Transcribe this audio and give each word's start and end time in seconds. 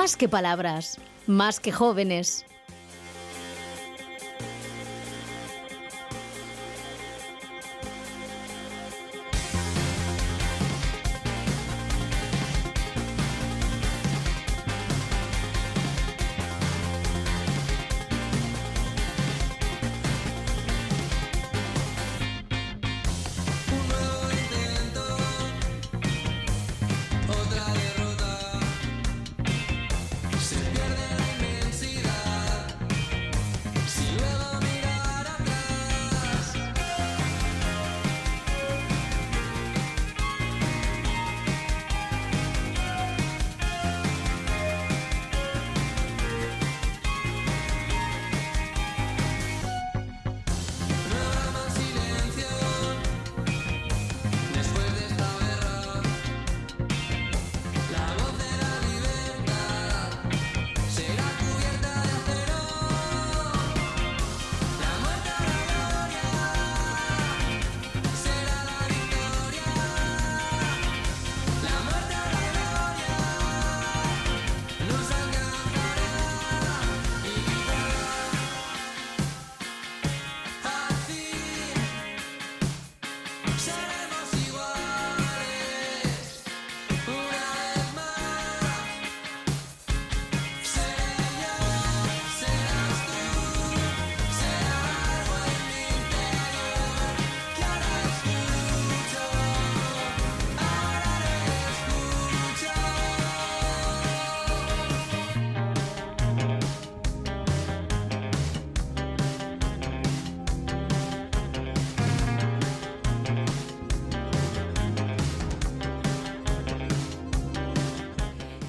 Más 0.00 0.16
que 0.16 0.30
palabras, 0.30 0.96
más 1.26 1.60
que 1.60 1.72
jóvenes. 1.72 2.46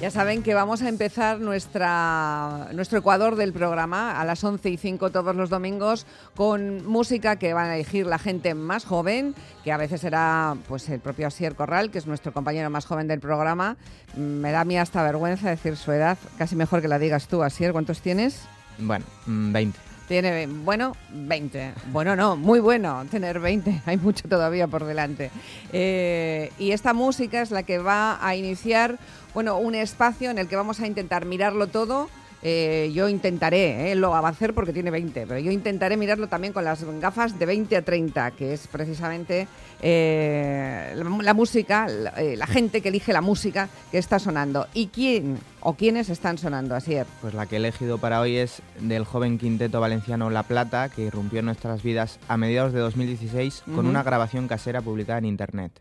Ya 0.02 0.10
saben 0.10 0.42
que 0.42 0.52
vamos 0.52 0.82
a 0.82 0.88
empezar 0.88 1.38
nuestra, 1.38 2.70
nuestro 2.72 2.98
Ecuador 2.98 3.36
del 3.36 3.52
programa 3.52 4.20
a 4.20 4.24
las 4.24 4.42
11 4.42 4.70
y 4.70 4.76
5 4.76 5.10
todos 5.10 5.36
los 5.36 5.48
domingos 5.48 6.06
con 6.34 6.84
música 6.84 7.36
que 7.36 7.54
van 7.54 7.70
a 7.70 7.76
elegir 7.76 8.06
la 8.06 8.18
gente 8.18 8.54
más 8.54 8.84
joven, 8.84 9.32
que 9.62 9.70
a 9.70 9.76
veces 9.76 10.00
será 10.00 10.56
pues 10.66 10.88
el 10.88 10.98
propio 10.98 11.28
Asier 11.28 11.54
Corral, 11.54 11.92
que 11.92 11.98
es 11.98 12.08
nuestro 12.08 12.32
compañero 12.32 12.68
más 12.68 12.84
joven 12.84 13.06
del 13.06 13.20
programa. 13.20 13.76
Me 14.16 14.50
da 14.50 14.62
a 14.62 14.82
hasta 14.82 15.04
vergüenza 15.04 15.48
decir 15.50 15.76
su 15.76 15.92
edad, 15.92 16.18
casi 16.36 16.56
mejor 16.56 16.82
que 16.82 16.88
la 16.88 16.98
digas 16.98 17.28
tú, 17.28 17.44
Asier. 17.44 17.70
¿Cuántos 17.70 18.00
tienes? 18.00 18.40
Bueno, 18.78 19.04
20. 19.26 19.91
Tiene, 20.08 20.46
bueno, 20.46 20.96
20. 21.10 21.72
Bueno, 21.86 22.16
no, 22.16 22.36
muy 22.36 22.60
bueno 22.60 23.04
tener 23.10 23.40
20. 23.40 23.82
Hay 23.86 23.96
mucho 23.96 24.28
todavía 24.28 24.66
por 24.66 24.84
delante. 24.84 25.30
Eh, 25.72 26.52
y 26.58 26.72
esta 26.72 26.92
música 26.92 27.40
es 27.40 27.50
la 27.50 27.62
que 27.62 27.78
va 27.78 28.18
a 28.26 28.36
iniciar 28.36 28.98
bueno, 29.34 29.56
un 29.58 29.74
espacio 29.74 30.30
en 30.30 30.38
el 30.38 30.48
que 30.48 30.56
vamos 30.56 30.80
a 30.80 30.86
intentar 30.86 31.24
mirarlo 31.24 31.66
todo. 31.66 32.10
Eh, 32.44 32.90
yo 32.92 33.08
intentaré, 33.08 33.92
eh, 33.92 33.94
lo 33.94 34.10
va 34.10 34.18
a 34.18 34.28
hacer 34.28 34.52
porque 34.52 34.72
tiene 34.72 34.90
20, 34.90 35.26
pero 35.28 35.38
yo 35.38 35.52
intentaré 35.52 35.96
mirarlo 35.96 36.26
también 36.26 36.52
con 36.52 36.64
las 36.64 36.82
gafas 37.00 37.38
de 37.38 37.46
20 37.46 37.76
a 37.76 37.82
30, 37.82 38.32
que 38.32 38.52
es 38.52 38.66
precisamente 38.66 39.46
eh, 39.80 40.92
la, 40.96 41.34
música, 41.34 41.86
la, 41.86 42.46
gente 42.48 42.80
que 42.80 42.88
elige 42.88 43.12
la 43.12 43.20
música 43.20 43.68
que 43.92 43.98
está 43.98 44.18
sonando. 44.18 44.66
¿Y 44.74 44.88
quién 44.88 45.38
o 45.60 45.74
quiénes 45.74 46.08
están 46.08 46.36
sonando, 46.36 46.74
así 46.74 46.96
Pues 47.20 47.32
la 47.32 47.46
que 47.46 47.54
he 47.56 47.58
elegido 47.58 47.98
para 47.98 48.20
hoy 48.20 48.36
es 48.36 48.60
del 48.80 49.04
joven 49.04 49.38
quinteto 49.38 49.80
valenciano 49.80 50.28
La 50.28 50.42
Plata, 50.42 50.88
que 50.88 51.02
irrumpió 51.02 51.38
en 51.38 51.46
nuestras 51.46 51.84
vidas 51.84 52.18
a 52.26 52.36
mediados 52.36 52.72
de 52.72 52.80
2016 52.80 53.62
con 53.72 53.86
una 53.86 54.02
grabación 54.02 54.48
casera 54.48 54.80
publicada 54.80 55.20
en 55.20 55.26
Internet. 55.26 55.72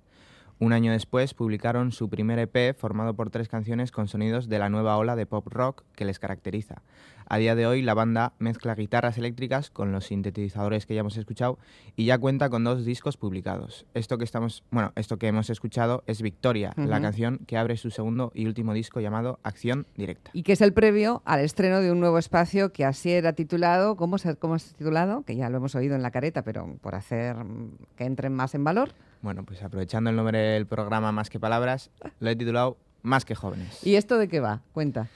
Un 0.62 0.74
año 0.74 0.92
después 0.92 1.34
publicaron 1.34 1.92
su 1.92 2.08
primer 2.08 2.38
EP 2.38 2.78
formado 2.78 3.16
por 3.16 3.32
tres 3.32 3.50
canciones 3.50 3.92
con 3.92 4.08
sonidos 4.08 4.48
de 4.48 4.60
la 4.60 4.70
nueva 4.70 4.96
ola 4.96 5.16
de 5.16 5.26
pop 5.26 5.48
rock 5.48 5.82
que 5.96 6.06
les 6.06 6.20
caracteriza. 6.20 6.84
A 7.28 7.40
día 7.40 7.56
de 7.56 7.66
hoy 7.66 7.82
la 7.82 7.96
banda 7.96 8.34
mezcla 8.38 8.76
guitarras 8.76 9.18
eléctricas 9.18 9.72
con 9.72 9.92
los 9.92 10.06
sintetizadores 10.06 10.86
que 10.86 10.94
ya 10.94 11.00
hemos 11.00 11.18
escuchado 11.18 11.58
y 11.96 12.06
ya 12.06 12.20
cuenta 12.20 12.52
con 12.52 12.64
dos 12.64 12.86
discos 12.86 13.18
publicados. 13.18 13.88
Esto 13.96 14.20
que 14.20 14.24
estamos, 14.24 14.64
bueno, 14.70 14.92
esto 14.96 15.18
que 15.18 15.30
hemos 15.30 15.50
escuchado 15.50 16.04
es 16.06 16.22
Victoria, 16.22 16.74
la 16.76 17.02
canción 17.02 17.40
que 17.48 17.58
abre 17.58 17.76
su 17.76 17.90
segundo 17.90 18.32
y 18.36 18.46
último 18.46 18.76
disco 18.76 19.00
llamado 19.00 19.40
Acción 19.42 19.88
Directa. 19.98 20.30
Y 20.32 20.44
que 20.44 20.54
es 20.54 20.62
el 20.62 20.74
previo 20.74 21.24
al 21.26 21.40
estreno 21.40 21.80
de 21.80 21.92
un 21.92 22.00
nuevo 22.00 22.20
espacio 22.20 22.72
que 22.72 22.86
así 22.86 23.10
era 23.10 23.34
titulado, 23.34 23.96
¿cómo 23.96 24.20
se 24.20 24.36
cómo 24.36 24.58
es 24.58 24.76
titulado? 24.76 25.24
Que 25.24 25.36
ya 25.36 25.50
lo 25.50 25.58
hemos 25.58 25.74
oído 25.74 25.96
en 25.96 26.04
la 26.04 26.12
careta, 26.12 26.44
pero 26.44 26.78
por 26.82 26.94
hacer 26.94 27.36
que 27.96 28.04
entren 28.04 28.36
más 28.36 28.54
en 28.54 28.64
valor. 28.64 28.94
Bueno, 29.22 29.44
pues 29.46 29.62
aprovechando 29.62 30.09
el 30.09 30.16
nombre 30.16 30.40
del 30.40 30.66
programa 30.66 31.12
Más 31.12 31.30
que 31.30 31.40
Palabras, 31.40 31.92
lo 32.20 32.30
he 32.30 32.36
titulado 32.36 32.78
Más 33.04 33.24
que 33.24 33.36
Jóvenes. 33.36 33.86
¿Y 33.86 33.96
esto 33.96 34.18
de 34.18 34.28
qué 34.28 34.40
va? 34.40 34.62
Cuenta. 34.74 35.09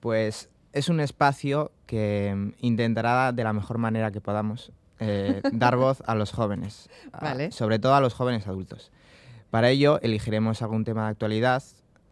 Pues 0.00 0.48
es 0.72 0.88
un 0.88 1.00
espacio 1.00 1.72
que 1.86 2.52
intentará 2.58 3.32
de 3.32 3.44
la 3.44 3.52
mejor 3.52 3.78
manera 3.78 4.12
que 4.12 4.20
podamos 4.20 4.72
eh, 5.00 5.42
dar 5.52 5.76
voz 5.76 6.02
a 6.06 6.14
los 6.14 6.32
jóvenes, 6.32 6.88
sobre 7.50 7.78
todo 7.78 7.94
a 7.94 8.00
los 8.00 8.14
jóvenes 8.14 8.46
adultos. 8.46 8.92
Para 9.50 9.70
ello 9.70 10.00
elegiremos 10.02 10.62
algún 10.62 10.84
tema 10.84 11.04
de 11.04 11.10
actualidad, 11.10 11.62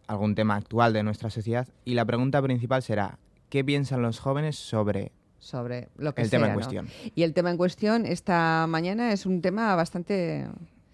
algún 0.07 0.35
tema 0.35 0.55
actual 0.55 0.93
de 0.93 1.03
nuestra 1.03 1.29
sociedad 1.29 1.67
y 1.85 1.93
la 1.93 2.05
pregunta 2.05 2.41
principal 2.41 2.83
será, 2.83 3.17
¿qué 3.49 3.63
piensan 3.63 4.01
los 4.01 4.19
jóvenes 4.19 4.57
sobre 4.57 5.13
sobre 5.39 5.89
lo 5.97 6.13
que 6.13 6.21
el 6.21 6.29
tema 6.29 6.47
en 6.47 6.53
cuestión. 6.53 6.87
Y 7.15 7.23
el 7.23 7.33
tema 7.33 7.49
en 7.49 7.57
cuestión 7.57 8.05
esta 8.05 8.67
mañana 8.67 9.11
es 9.11 9.25
un 9.25 9.41
tema 9.41 9.75
bastante 9.75 10.47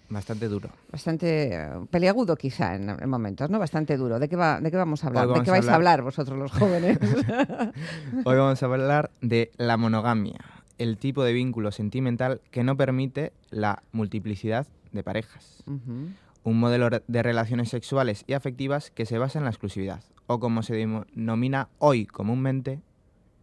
Bastante 0.10 0.48
duro. 0.48 0.70
Bastante 0.92 1.54
eh, 1.54 1.70
peliagudo 1.92 2.38
quizá 2.38 2.76
en, 2.76 3.10
momentos, 3.10 3.50
¿no? 3.50 3.60
Bastante 3.60 3.98
duro. 3.98 4.20
¿De 4.20 4.30
qué, 4.30 4.38
va, 4.38 4.62
de 4.62 4.72
qué 4.72 4.78
vamos 4.78 5.04
a 5.04 5.08
hablar? 5.08 5.28
¿De 5.28 5.44
qué 5.44 5.52
vais 5.52 5.68
a 5.68 5.76
hablar 5.76 6.02
vosotros 6.02 6.40
los 6.40 6.52
jóvenes? 6.52 6.98
Hoy 8.26 8.38
vamos 8.38 8.64
a 8.64 8.66
hablar 8.66 9.12
de 9.22 9.52
la 9.58 9.76
monogamia, 9.76 10.40
el 10.78 10.98
tipo 10.98 11.24
de 11.24 11.34
vínculo 11.34 11.72
sentimental 11.72 12.42
que 12.52 12.64
no 12.64 12.78
permite 12.78 13.34
la 13.50 13.84
multiplicidad 13.92 14.66
de 14.94 15.04
parejas. 15.04 15.64
Un 15.66 16.60
modelo 16.60 16.90
de 17.06 17.24
relaciones 17.24 17.70
sexuales 17.70 18.24
y 18.28 18.34
afectivas 18.34 18.92
que 18.92 19.06
se 19.06 19.18
basa 19.18 19.40
en 19.40 19.44
la 19.44 19.52
exclusividad, 19.52 20.04
o 20.28 20.40
como 20.40 20.64
se 20.64 20.76
denomina 20.76 21.68
hoy 21.80 22.06
comúnmente, 22.06 22.82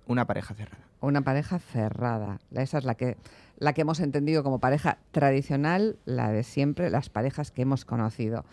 una 0.07 0.27
pareja 0.27 0.55
cerrada. 0.55 0.85
Una 1.01 1.21
pareja 1.21 1.59
cerrada. 1.59 2.39
Esa 2.55 2.79
es 2.79 2.85
la 2.85 2.95
que 2.95 3.19
la 3.59 3.73
que 3.73 3.83
hemos 3.83 4.01
entendido 4.01 4.43
como 4.43 4.59
pareja 4.59 4.99
tradicional, 5.11 5.99
la 6.05 6.31
de 6.31 6.43
siempre, 6.43 6.91
las 6.91 7.09
parejas 7.09 7.51
que 7.51 7.63
hemos 7.63 7.85
conocido 7.85 8.45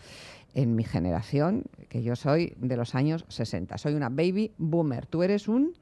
en 0.54 0.74
mi 0.74 0.84
generación, 0.84 1.64
que 1.88 2.02
yo 2.02 2.16
soy 2.16 2.54
de 2.58 2.76
los 2.76 2.94
años 2.94 3.24
60. 3.28 3.78
Soy 3.78 3.94
una 3.94 4.08
baby 4.08 4.52
boomer. 4.58 5.06
¿Tú 5.06 5.22
eres 5.22 5.48
un...? 5.48 5.74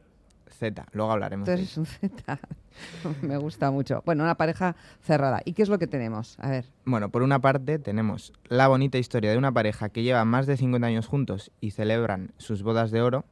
Z, 0.51 0.85
luego 0.93 1.13
hablaremos. 1.13 1.47
Tú 1.47 1.53
eres 1.53 1.77
un 1.77 1.87
Z. 1.87 2.39
Me 3.23 3.37
gusta 3.37 3.71
mucho. 3.71 4.03
Bueno, 4.05 4.25
una 4.25 4.37
pareja 4.37 4.75
cerrada. 5.01 5.41
¿Y 5.45 5.53
qué 5.53 5.63
es 5.63 5.69
lo 5.69 5.79
que 5.79 5.87
tenemos? 5.87 6.37
A 6.41 6.51
ver. 6.51 6.67
Bueno, 6.85 7.09
por 7.11 7.23
una 7.23 7.41
parte 7.41 7.79
tenemos 7.79 8.33
la 8.49 8.69
bonita 8.69 8.99
historia 8.99 9.31
de 9.31 9.39
una 9.39 9.53
pareja 9.53 9.89
que 9.89 10.03
lleva 10.03 10.25
más 10.25 10.47
de 10.47 10.57
50 10.57 10.87
años 10.87 11.07
juntos 11.07 11.53
y 11.61 11.71
celebran 11.71 12.33
sus 12.37 12.63
bodas 12.63 12.91
de 12.91 13.01
oro. 13.01 13.25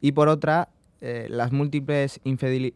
Y 0.00 0.12
por 0.12 0.28
otra, 0.28 0.68
eh, 1.00 1.26
las 1.30 1.52
múltiples 1.52 2.20
infideli 2.24 2.74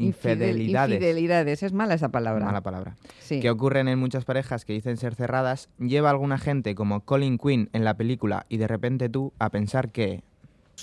infidelidades. 0.00 0.96
Infidelidades, 0.96 1.62
es 1.62 1.72
mala 1.72 1.94
esa 1.94 2.08
palabra. 2.08 2.44
Mala 2.44 2.60
palabra. 2.62 2.96
Que 3.28 3.50
ocurren 3.50 3.88
en 3.88 3.98
muchas 3.98 4.24
parejas 4.24 4.64
que 4.64 4.72
dicen 4.72 4.96
ser 4.96 5.14
cerradas, 5.14 5.68
lleva 5.78 6.08
a 6.08 6.12
alguna 6.12 6.38
gente 6.38 6.74
como 6.74 7.04
Colin 7.04 7.38
Quinn 7.38 7.68
en 7.72 7.84
la 7.84 7.94
película 7.94 8.46
y 8.48 8.56
de 8.56 8.66
repente 8.66 9.08
tú 9.08 9.32
a 9.38 9.50
pensar 9.50 9.90
que... 9.90 10.22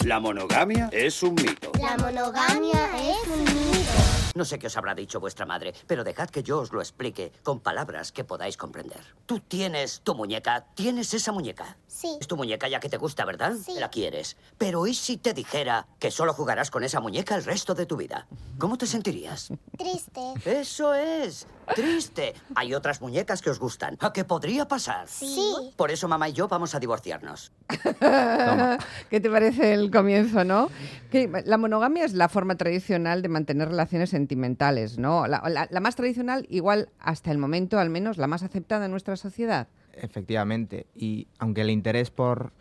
La 0.06 0.20
monogamia 0.20 0.90
es 0.92 1.24
un 1.24 1.36
mito. 1.36 1.72
La 1.82 1.98
monogamia 1.98 2.88
es 2.96 3.28
un 3.28 3.44
mito. 3.44 4.07
No 4.38 4.46
sé 4.46 4.60
qué 4.60 4.68
os 4.68 4.78
habrá 4.78 4.94
dicho 4.94 5.20
vuestra 5.20 5.48
madre, 5.48 5.74
pero 5.88 6.04
dejad 6.04 6.30
que 6.30 6.44
yo 6.44 6.60
os 6.60 6.72
lo 6.72 6.80
explique 6.80 7.32
con 7.42 7.60
palabras 7.60 8.12
que 8.12 8.24
podáis 8.24 8.56
comprender. 8.56 9.00
Tú 9.26 9.40
tienes 9.40 10.02
tu 10.02 10.14
muñeca, 10.14 10.68
tienes 10.76 11.12
esa 11.16 11.32
muñeca. 11.32 11.76
Sí. 11.88 12.16
Es 12.22 12.28
tu 12.28 12.38
muñeca 12.38 12.68
ya 12.68 12.80
que 12.80 12.88
te 12.88 12.98
gusta, 12.98 13.26
¿verdad? 13.26 13.56
Sí. 13.56 13.74
La 13.80 13.90
quieres. 13.90 14.38
Pero 14.60 14.86
¿y 14.86 14.94
si 14.94 15.18
te 15.18 15.34
dijera 15.34 15.88
que 15.98 16.12
solo 16.12 16.34
jugarás 16.34 16.70
con 16.70 16.84
esa 16.84 17.00
muñeca 17.00 17.34
el 17.34 17.46
resto 17.46 17.74
de 17.74 17.88
tu 17.88 17.98
vida? 17.98 18.28
¿Cómo 18.60 18.78
te 18.78 18.86
sentirías? 18.86 19.50
Triste. 19.76 20.22
Eso 20.46 20.94
es. 20.94 21.48
Triste. 21.76 22.36
Hay 22.56 22.74
otras 22.76 23.02
muñecas 23.02 23.42
que 23.42 23.50
os 23.50 23.60
gustan. 23.60 23.98
¿A 24.00 24.14
qué 24.14 24.24
podría 24.24 24.68
pasar? 24.68 25.08
Sí. 25.08 25.54
Por 25.76 25.90
eso 25.90 26.08
mamá 26.08 26.30
y 26.30 26.34
yo 26.34 26.48
vamos 26.48 26.76
a 26.76 26.80
divorciarnos. 26.80 27.52
¿Qué 29.10 29.20
te 29.20 29.30
parece 29.30 29.74
el 29.74 29.92
comienzo, 29.92 30.44
no? 30.44 30.70
Que 31.12 31.30
la 31.46 31.58
monogamia 31.58 32.06
es 32.06 32.14
la 32.14 32.30
forma 32.30 32.56
tradicional 32.56 33.22
de 33.22 33.30
mantener 33.30 33.70
relaciones 33.70 34.14
sentimentales, 34.28 34.98
¿no? 35.00 35.26
La, 35.28 35.42
la- 35.50 35.68
la 35.72 35.80
más 35.80 35.96
tradicional, 35.96 36.46
igual 36.50 36.90
hasta 37.00 37.32
el 37.32 37.38
momento, 37.38 37.80
al 37.80 37.90
menos, 37.90 38.18
la 38.18 38.28
más 38.28 38.44
aceptada 38.44 38.86
en 38.86 38.92
nuestra 38.92 39.16
sociedad. 39.16 39.68
Efectivamente. 39.94 40.86
Y 40.96 41.28
aunque 41.40 41.62
el 41.62 41.70
interés 41.70 42.12
por 42.12 42.52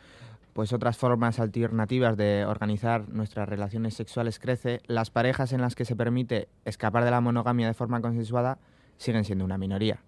pues 0.52 0.72
otras 0.72 0.96
formas 0.96 1.38
alternativas 1.38 2.16
de 2.16 2.46
organizar 2.46 3.10
nuestras 3.10 3.46
relaciones 3.46 3.92
sexuales 3.94 4.38
crece, 4.38 4.80
las 4.86 5.10
parejas 5.10 5.52
en 5.52 5.60
las 5.60 5.74
que 5.74 5.84
se 5.84 5.94
permite 5.96 6.48
escapar 6.64 7.04
de 7.04 7.10
la 7.10 7.20
monogamia 7.20 7.66
de 7.66 7.74
forma 7.74 8.00
consensuada 8.00 8.58
siguen 8.96 9.24
siendo 9.24 9.44
una 9.44 9.58
minoría. 9.58 9.98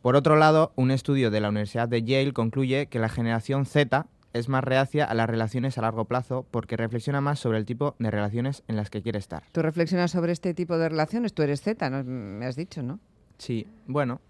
Por 0.00 0.16
otro 0.16 0.36
lado, 0.36 0.72
un 0.76 0.90
estudio 0.90 1.30
de 1.30 1.40
la 1.40 1.50
Universidad 1.50 1.86
de 1.88 2.02
Yale 2.02 2.32
concluye 2.32 2.86
que 2.86 2.98
la 2.98 3.10
generación 3.10 3.66
Z 3.66 4.06
es 4.32 4.48
más 4.48 4.62
reacia 4.64 5.04
a 5.04 5.14
las 5.14 5.28
relaciones 5.28 5.78
a 5.78 5.82
largo 5.82 6.04
plazo 6.04 6.46
porque 6.50 6.76
reflexiona 6.76 7.20
más 7.20 7.38
sobre 7.38 7.58
el 7.58 7.64
tipo 7.66 7.94
de 7.98 8.10
relaciones 8.10 8.62
en 8.68 8.76
las 8.76 8.90
que 8.90 9.02
quiere 9.02 9.18
estar. 9.18 9.42
Tú 9.52 9.62
reflexionas 9.62 10.10
sobre 10.10 10.32
este 10.32 10.54
tipo 10.54 10.76
de 10.78 10.88
relaciones, 10.88 11.32
tú 11.34 11.42
eres 11.42 11.62
Z, 11.62 11.88
¿no? 11.90 12.04
me 12.04 12.46
has 12.46 12.56
dicho, 12.56 12.82
¿no? 12.82 13.00
Sí, 13.38 13.66
bueno, 13.86 14.20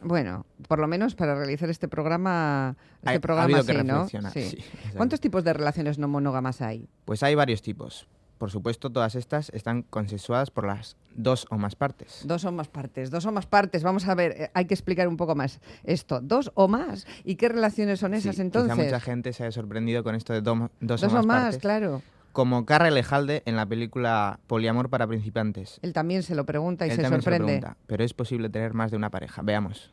Bueno, 0.00 0.46
por 0.68 0.78
lo 0.78 0.86
menos 0.86 1.16
para 1.16 1.34
realizar 1.34 1.68
este 1.70 1.88
programa, 1.88 2.76
este 2.98 3.10
Ha- 3.10 3.14
ha 3.16 3.20
programa 3.20 3.44
habido 3.58 3.64
que 3.64 3.72
sí, 3.72 3.78
¿no? 3.84 3.94
reflexionar, 4.04 4.32
sí. 4.32 4.58
¿Cuántos 4.96 5.20
tipos 5.20 5.42
de 5.42 5.52
relaciones 5.54 5.98
no 5.98 6.06
monógamas 6.06 6.60
hay? 6.62 6.88
pues 7.04 7.22
hay 7.24 7.34
varios 7.34 7.62
tipos. 7.62 8.06
Por 8.38 8.50
supuesto, 8.50 8.90
todas 8.90 9.14
estas 9.16 9.50
están 9.50 9.82
consensuadas 9.82 10.50
por 10.50 10.64
las 10.66 10.96
dos 11.16 11.46
o 11.50 11.58
más 11.58 11.74
partes. 11.74 12.22
Dos 12.24 12.44
o 12.44 12.52
más 12.52 12.68
partes, 12.68 13.10
dos 13.10 13.26
o 13.26 13.32
más 13.32 13.46
partes. 13.46 13.82
Vamos 13.82 14.06
a 14.06 14.14
ver, 14.14 14.32
eh, 14.32 14.50
hay 14.54 14.64
que 14.66 14.74
explicar 14.74 15.08
un 15.08 15.16
poco 15.16 15.34
más 15.34 15.60
esto. 15.84 16.20
¿Dos 16.22 16.52
o 16.54 16.68
más? 16.68 17.06
¿Y 17.24 17.34
qué 17.34 17.48
relaciones 17.48 17.98
son 18.00 18.12
Sí, 18.12 18.18
esas 18.18 18.32
quizá 18.36 18.42
entonces? 18.42 18.76
mucha 18.76 19.00
gente 19.00 19.32
se 19.32 19.42
haya 19.44 19.52
sorprendido 19.52 20.04
con 20.04 20.14
esto 20.14 20.32
de 20.32 20.40
dos, 20.40 20.70
Dos 20.80 21.02
o 21.02 21.06
más, 21.10 21.24
o 21.24 21.26
más, 21.26 21.42
partes. 21.42 21.60
claro. 21.60 22.02
Como 22.32 22.64
Carra 22.64 22.90
Lejalde 22.92 23.42
en 23.46 23.56
la 23.56 23.66
película 23.66 24.38
Poliamor 24.46 24.88
para 24.90 25.08
principiantes. 25.08 25.80
Él 25.82 25.92
también 25.92 26.22
se 26.22 26.36
lo 26.36 26.46
pregunta 26.46 26.86
y 26.86 26.90
Él 26.90 26.96
se 26.96 27.02
también 27.02 27.22
se 27.22 27.30
lo 27.30 27.36
sorprende. 27.36 27.60
pregunta, 27.60 27.76
pero 27.88 28.04
es 28.04 28.14
posible 28.14 28.48
tener 28.48 28.74
más 28.74 28.92
de 28.92 28.96
una 28.96 29.10
pareja. 29.10 29.42
Veamos. 29.42 29.90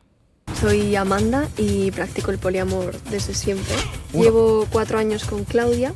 Soy 0.54 0.94
Amanda 0.94 1.48
y 1.58 1.90
practico 1.90 2.30
el 2.30 2.38
poliamor 2.38 2.96
desde 3.10 3.34
siempre. 3.34 3.74
Uno. 4.12 4.22
Llevo 4.22 4.66
cuatro 4.70 4.98
años 4.98 5.24
con 5.24 5.42
Claudia. 5.44 5.92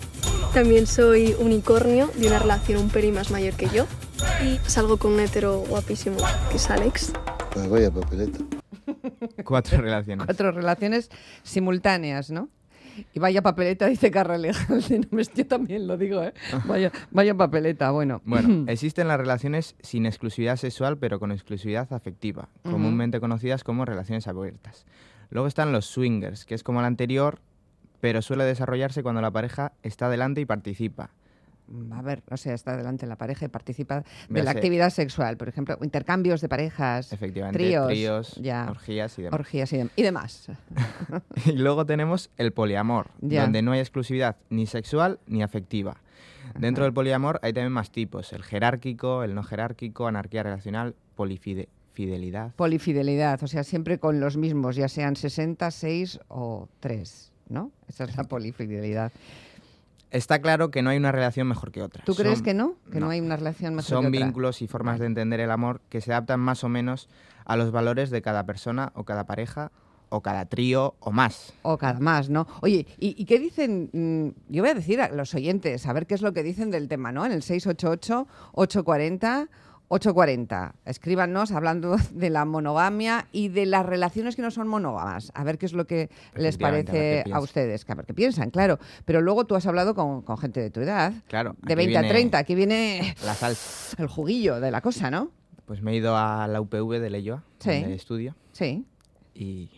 También 0.55 0.87
soy 0.87 1.35
unicornio 1.38 2.11
de 2.17 2.26
una 2.26 2.38
relación 2.38 2.82
un 2.82 2.88
peri 2.91 3.12
más 3.12 3.31
mayor 3.31 3.55
que 3.55 3.69
yo. 3.69 3.87
Y 4.44 4.58
salgo 4.69 4.97
con 4.97 5.12
un 5.12 5.20
hetero 5.20 5.61
guapísimo, 5.61 6.17
que 6.50 6.56
es 6.56 6.70
Alex. 6.70 7.12
Pues 7.52 7.69
vaya 7.69 7.91
papeleta. 7.91 8.38
Cuatro 9.44 9.81
relaciones. 9.81 10.26
Cuatro 10.26 10.50
relaciones 10.50 11.08
simultáneas, 11.44 12.31
¿no? 12.31 12.49
Y 13.14 13.20
vaya 13.20 13.41
papeleta, 13.43 13.87
dice 13.87 14.11
Carra 14.11 14.37
Lejalde. 14.38 14.99
No 15.11 15.17
me- 15.17 15.25
Yo 15.25 15.47
también 15.47 15.87
lo 15.87 15.97
digo, 15.97 16.23
¿eh? 16.23 16.35
Vaya, 16.67 16.91
vaya 17.12 17.35
papeleta, 17.35 17.91
bueno. 17.93 18.20
Bueno, 18.25 18.64
existen 18.70 19.06
las 19.08 19.19
relaciones 19.19 19.76
sin 19.81 20.05
exclusividad 20.05 20.56
sexual, 20.56 20.99
pero 20.99 21.20
con 21.20 21.31
exclusividad 21.32 21.91
afectiva, 21.93 22.49
comúnmente 22.64 23.20
conocidas 23.20 23.62
como 23.64 23.85
relaciones 23.85 24.26
abiertas. 24.26 24.85
Luego 25.31 25.47
están 25.47 25.70
los 25.73 25.87
swingers, 25.87 26.44
que 26.44 26.56
es 26.56 26.64
como 26.64 26.81
la 26.81 26.88
anterior, 26.88 27.38
pero 28.00 28.23
suele 28.23 28.44
desarrollarse 28.44 29.02
cuando 29.02 29.20
la 29.20 29.31
pareja 29.31 29.73
está 29.82 30.08
delante 30.08 30.41
y 30.41 30.44
participa. 30.47 31.11
Mm, 31.69 31.93
A 31.93 32.02
ver, 32.02 32.23
o 32.31 32.37
sea, 32.37 32.52
está 32.55 32.76
delante 32.76 33.06
la 33.06 33.14
pareja 33.17 33.44
y 33.44 33.49
participa 33.49 34.02
de 34.29 34.43
la 34.43 34.50
actividad 34.50 34.91
sexual. 34.91 35.37
Por 35.37 35.49
ejemplo, 35.49 35.79
intercambios 35.82 36.41
de 36.41 36.49
parejas, 36.49 37.12
Efectivamente, 37.12 37.58
tríos, 37.58 37.87
tríos, 37.87 38.35
ya, 38.37 38.67
orgías 38.69 39.17
y 39.19 39.23
demás. 39.23 39.38
orgías 39.38 39.73
y, 39.73 39.76
dem- 39.76 39.91
y 39.94 40.02
demás. 40.02 40.49
Y 41.47 41.52
luego 41.52 41.87
tenemos 41.87 42.31
el 42.38 42.52
poliamor, 42.52 43.11
Ya. 43.20 43.43
donde 43.43 43.62
no 43.62 43.73
hay 43.73 43.81
exclusividad 43.81 44.37
ni 44.49 44.67
sexual 44.67 45.20
ni 45.26 45.43
afectiva. 45.44 45.99
Dentro 46.58 46.82
del 46.82 46.93
poliamor 46.93 47.38
hay 47.43 47.52
también 47.52 47.73
más 47.73 47.93
tipos, 47.93 48.32
el 48.32 48.43
jerárquico, 48.43 49.23
el 49.23 49.37
no 49.37 49.44
jerárquico, 49.44 50.08
anarquía 50.08 50.43
relacional, 50.43 50.97
polifidelidad. 51.14 52.52
Polifidelidad, 52.56 53.41
o 53.43 53.47
sea, 53.47 53.62
siempre 53.62 53.99
con 54.00 54.19
los 54.20 54.37
mismos, 54.37 54.75
ya 54.75 54.88
sean 54.88 55.14
60, 55.17 55.70
6 55.70 56.19
o 56.29 56.69
3, 56.81 57.30
¿no? 57.50 57.70
Esa 57.88 58.05
es 58.05 58.17
la 58.17 58.25
polifidelidad. 58.25 59.12
Está 60.11 60.41
claro 60.41 60.70
que 60.73 60.82
no 60.82 60.91
hay 60.91 60.97
una 60.97 61.12
relación 61.12 61.47
mejor 61.47 61.70
que 61.70 61.82
otra. 61.82 62.02
¿Tú 62.05 62.14
crees 62.17 62.38
Son- 62.38 62.44
que 62.44 62.55
no? 62.55 62.75
Que 62.91 62.99
no, 62.99 63.11
hay 63.11 63.20
una 63.20 63.37
relación 63.37 63.75
mejor 63.76 63.88
Son 63.88 64.02
que 64.02 64.08
otra. 64.08 64.26
vínculos 64.26 64.61
y 64.62 64.67
formas 64.67 64.99
de 64.99 65.06
entender 65.06 65.38
el 65.41 65.50
amor 65.52 65.81
que 65.88 66.00
se 66.00 66.12
adaptan 66.12 66.41
más 66.41 66.64
o 66.64 66.69
menos 66.69 67.08
a 67.44 67.56
los 67.56 67.70
valores 67.70 68.11
de 68.11 68.20
cada 68.23 68.44
persona 68.44 68.91
o 68.94 69.05
cada 69.05 69.25
pareja 69.26 69.70
o 70.08 70.20
cada 70.23 70.47
trío 70.47 70.97
o 70.99 71.12
más. 71.12 71.52
O 71.62 71.79
cada 71.79 72.00
más, 72.00 72.29
¿no? 72.29 72.49
Oye, 72.62 72.87
¿y, 72.99 73.14
y 73.17 73.25
qué 73.26 73.38
dicen? 73.38 73.91
mm, 73.93 74.52
Yo 74.52 74.62
voy 74.64 74.70
a 74.70 74.75
decir 74.75 75.00
a 75.00 75.08
los 75.11 75.32
oyentes, 75.37 75.87
a 75.87 75.93
ver 75.93 76.08
qué 76.08 76.14
es 76.14 76.23
lo 76.23 76.32
que 76.32 76.43
dicen 76.43 76.73
del 76.73 76.88
tema, 76.88 77.12
¿no? 77.12 77.25
En 77.25 77.31
el 77.31 77.43
688-840. 77.43 78.26
840. 78.55 79.49
Escríbanos 80.85 81.51
hablando 81.51 81.97
de 82.13 82.31
la 82.31 82.45
monogamia 82.45 83.27
y 83.33 83.49
de 83.49 83.67
las 83.67 83.85
relaciones 83.85 84.37
que 84.37 84.43
no 84.43 84.51
son 84.53 84.69
monógamas. 84.69 85.33
A 85.35 85.43
ver 85.43 85.59
qué 85.59 85.67
es 85.67 85.73
lo 85.73 85.87
que 85.87 86.09
les 86.37 86.55
a 86.63 86.71
ver 86.71 86.85
qué 86.85 86.93
parece 86.93 87.25
a, 87.33 87.41
ustedes. 87.41 87.85
Que 87.85 87.93
a 87.93 87.95
ver 87.97 88.07
qué 88.07 88.15
piensan, 88.15 88.51
claro. 88.51 88.79
Pero 89.05 89.21
luego 89.21 89.47
tú 89.47 89.57
has 89.57 89.67
hablado 89.67 89.95
con, 89.97 90.23
con 90.23 90.39
gente 90.39 90.61
de 90.61 90.71
tu 90.71 90.81
edad. 90.81 91.13
Claro. 91.27 91.57
De 91.63 91.73
aquí 91.73 91.87
20 91.87 91.99
a 91.99 92.01
viene 92.03 92.15
30. 92.15 92.39
Aquí 92.39 92.55
viene 92.55 93.17
La 93.25 93.35
salsa. 93.35 93.97
el 94.03 94.07
juguillo 94.07 94.61
de 94.61 94.71
la 94.71 94.81
cosa, 94.81 95.11
¿no? 95.11 95.33
Pues 95.67 95.83
me 95.83 95.91
he 95.93 95.97
ido 95.97 96.17
a 96.17 96.47
la 96.47 96.61
UPV 96.61 97.01
de 97.01 97.11
Leyoa, 97.11 97.43
Sí. 97.59 97.81
donde 97.81 97.95
estudio, 97.95 98.37
Sí. 98.53 98.85
y 99.35 99.71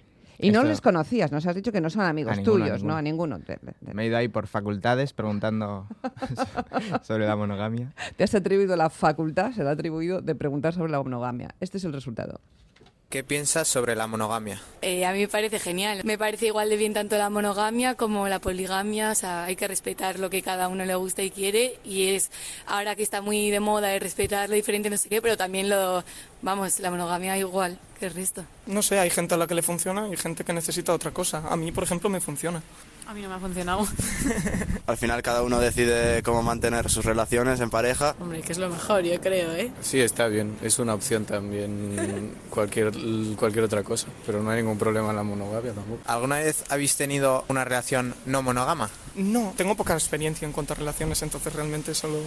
Y 0.43 0.51
no 0.51 0.65
les 0.65 0.81
conocías, 0.81 1.31
nos 1.33 1.47
has 1.47 1.55
dicho 1.55 1.73
que 1.73 1.81
no 1.81 1.89
son 1.89 2.03
amigos 2.03 2.33
A 2.33 2.37
ninguno, 2.37 2.65
a 2.65 2.67
tuyos, 2.69 2.83
¿no? 2.83 3.01
ninguno. 3.01 3.37
A 3.37 3.39
ninguno. 3.39 3.73
Me 3.93 4.03
he 4.03 4.07
ido 4.07 4.17
ahí 4.17 4.29
por 4.29 4.47
facultades 4.47 5.13
preguntando 5.13 5.87
sobre 7.03 7.27
la 7.27 7.37
monogamia. 7.37 7.93
Te 8.17 8.25
has 8.25 8.35
atribuido 8.35 8.77
la 8.77 8.91
facultad, 8.91 9.53
se 9.53 9.63
le 9.63 9.69
ha 9.69 9.73
atribuido 9.73 10.21
de 10.21 10.35
preguntar 10.35 10.75
sobre 10.75 10.91
la 10.91 11.03
monogamia. 11.03 11.55
Este 11.61 11.79
es 11.79 11.85
el 11.85 11.93
resultado. 11.93 12.41
¿Qué 13.13 13.23
piensas 13.23 13.69
sobre 13.69 13.95
la 13.95 14.07
monogamia? 14.07 14.59
Eh, 14.81 15.05
a 15.05 15.13
mí 15.13 15.19
me 15.19 15.29
parece 15.29 15.59
genial. 15.59 16.01
Me 16.03 16.17
parece 16.17 16.47
igual 16.47 16.71
de 16.71 16.79
bien 16.79 16.95
tanto 16.95 17.19
la 17.19 17.29
monogamia 17.29 17.95
como 17.95 18.27
la 18.27 18.39
poligamia. 18.39 19.11
O 19.11 19.15
sea, 19.15 19.45
hay 19.45 19.55
que 19.55 19.69
respetar 19.69 20.19
lo 20.19 20.31
que 20.31 20.41
cada 20.41 20.67
uno 20.69 20.87
le 20.87 20.95
gusta 20.95 21.23
y 21.23 21.31
quiere. 21.31 21.79
Y 21.85 22.15
es 22.15 22.31
ahora 22.65 22.97
que 22.97 23.03
está 23.03 23.21
muy 23.21 23.51
de 23.51 23.61
moda 23.61 23.95
el 23.95 24.01
respetar 24.01 24.49
lo 24.49 24.55
diferente, 24.55 24.89
no 24.89 24.97
sé 24.97 25.11
qué, 25.11 25.21
pero 25.21 25.37
también 25.37 25.69
lo, 25.69 26.03
vamos, 26.41 26.81
la 26.81 26.91
monogamia 26.91 27.37
igual 27.37 27.79
que 28.01 28.07
el 28.07 28.15
resto. 28.15 28.47
No 28.65 28.81
sé, 28.81 28.99
hay 28.99 29.11
gente 29.11 29.35
a 29.35 29.37
la 29.37 29.47
que 29.47 29.57
le 29.57 29.63
funciona 29.63 30.09
y 30.09 30.17
gente 30.17 30.43
que 30.43 30.55
necesita 30.55 30.95
otra 30.95 31.11
cosa. 31.11 31.43
A 31.51 31.55
mí, 31.55 31.71
por 31.71 31.85
ejemplo, 31.85 32.09
me 32.09 32.23
funciona. 32.23 32.63
A 33.07 33.15
mí 33.15 33.23
no 33.23 33.29
me 33.29 33.35
ha 33.35 33.39
funcionado. 33.39 33.87
Al 34.87 34.97
final 34.97 35.23
cada 35.23 35.43
uno 35.43 35.61
decide 35.61 36.23
cómo 36.23 36.43
mantener 36.43 36.91
sus 36.91 37.05
relaciones 37.05 37.61
en 37.61 37.71
pareja. 37.71 38.15
Hombre, 38.21 38.43
que 38.43 38.53
es 38.53 38.59
lo 38.59 38.69
mejor, 38.69 39.03
yo 39.03 39.21
creo, 39.21 39.53
¿eh? 39.53 39.71
Sí, 39.81 40.01
está 40.01 40.29
bien. 40.29 40.57
Es 40.63 40.79
una 40.79 40.95
opción 40.95 41.25
también 41.25 42.35
cualquier, 42.51 42.93
cualquier 43.37 43.65
otra 43.65 43.83
cosa. 43.83 44.07
Pero 44.25 44.43
no 44.43 44.51
hay 44.51 44.63
ningún 44.63 44.79
problema 44.79 45.11
en 45.11 45.17
la 45.17 45.23
monogamia 45.23 45.73
tampoco. 45.73 46.01
¿Alguna 46.07 46.37
vez 46.37 46.65
habéis 46.69 46.97
tenido 46.97 47.45
una 47.49 47.65
relación 47.65 48.15
no 48.27 48.43
monógama? 48.43 48.91
No, 49.15 49.53
tengo 49.57 49.77
poca 49.77 49.93
experiencia 49.93 50.47
en 50.47 50.53
cuanto 50.53 50.73
a 50.73 50.77
relaciones, 50.77 51.21
entonces 51.23 51.53
realmente 51.53 51.95
solo, 51.95 52.19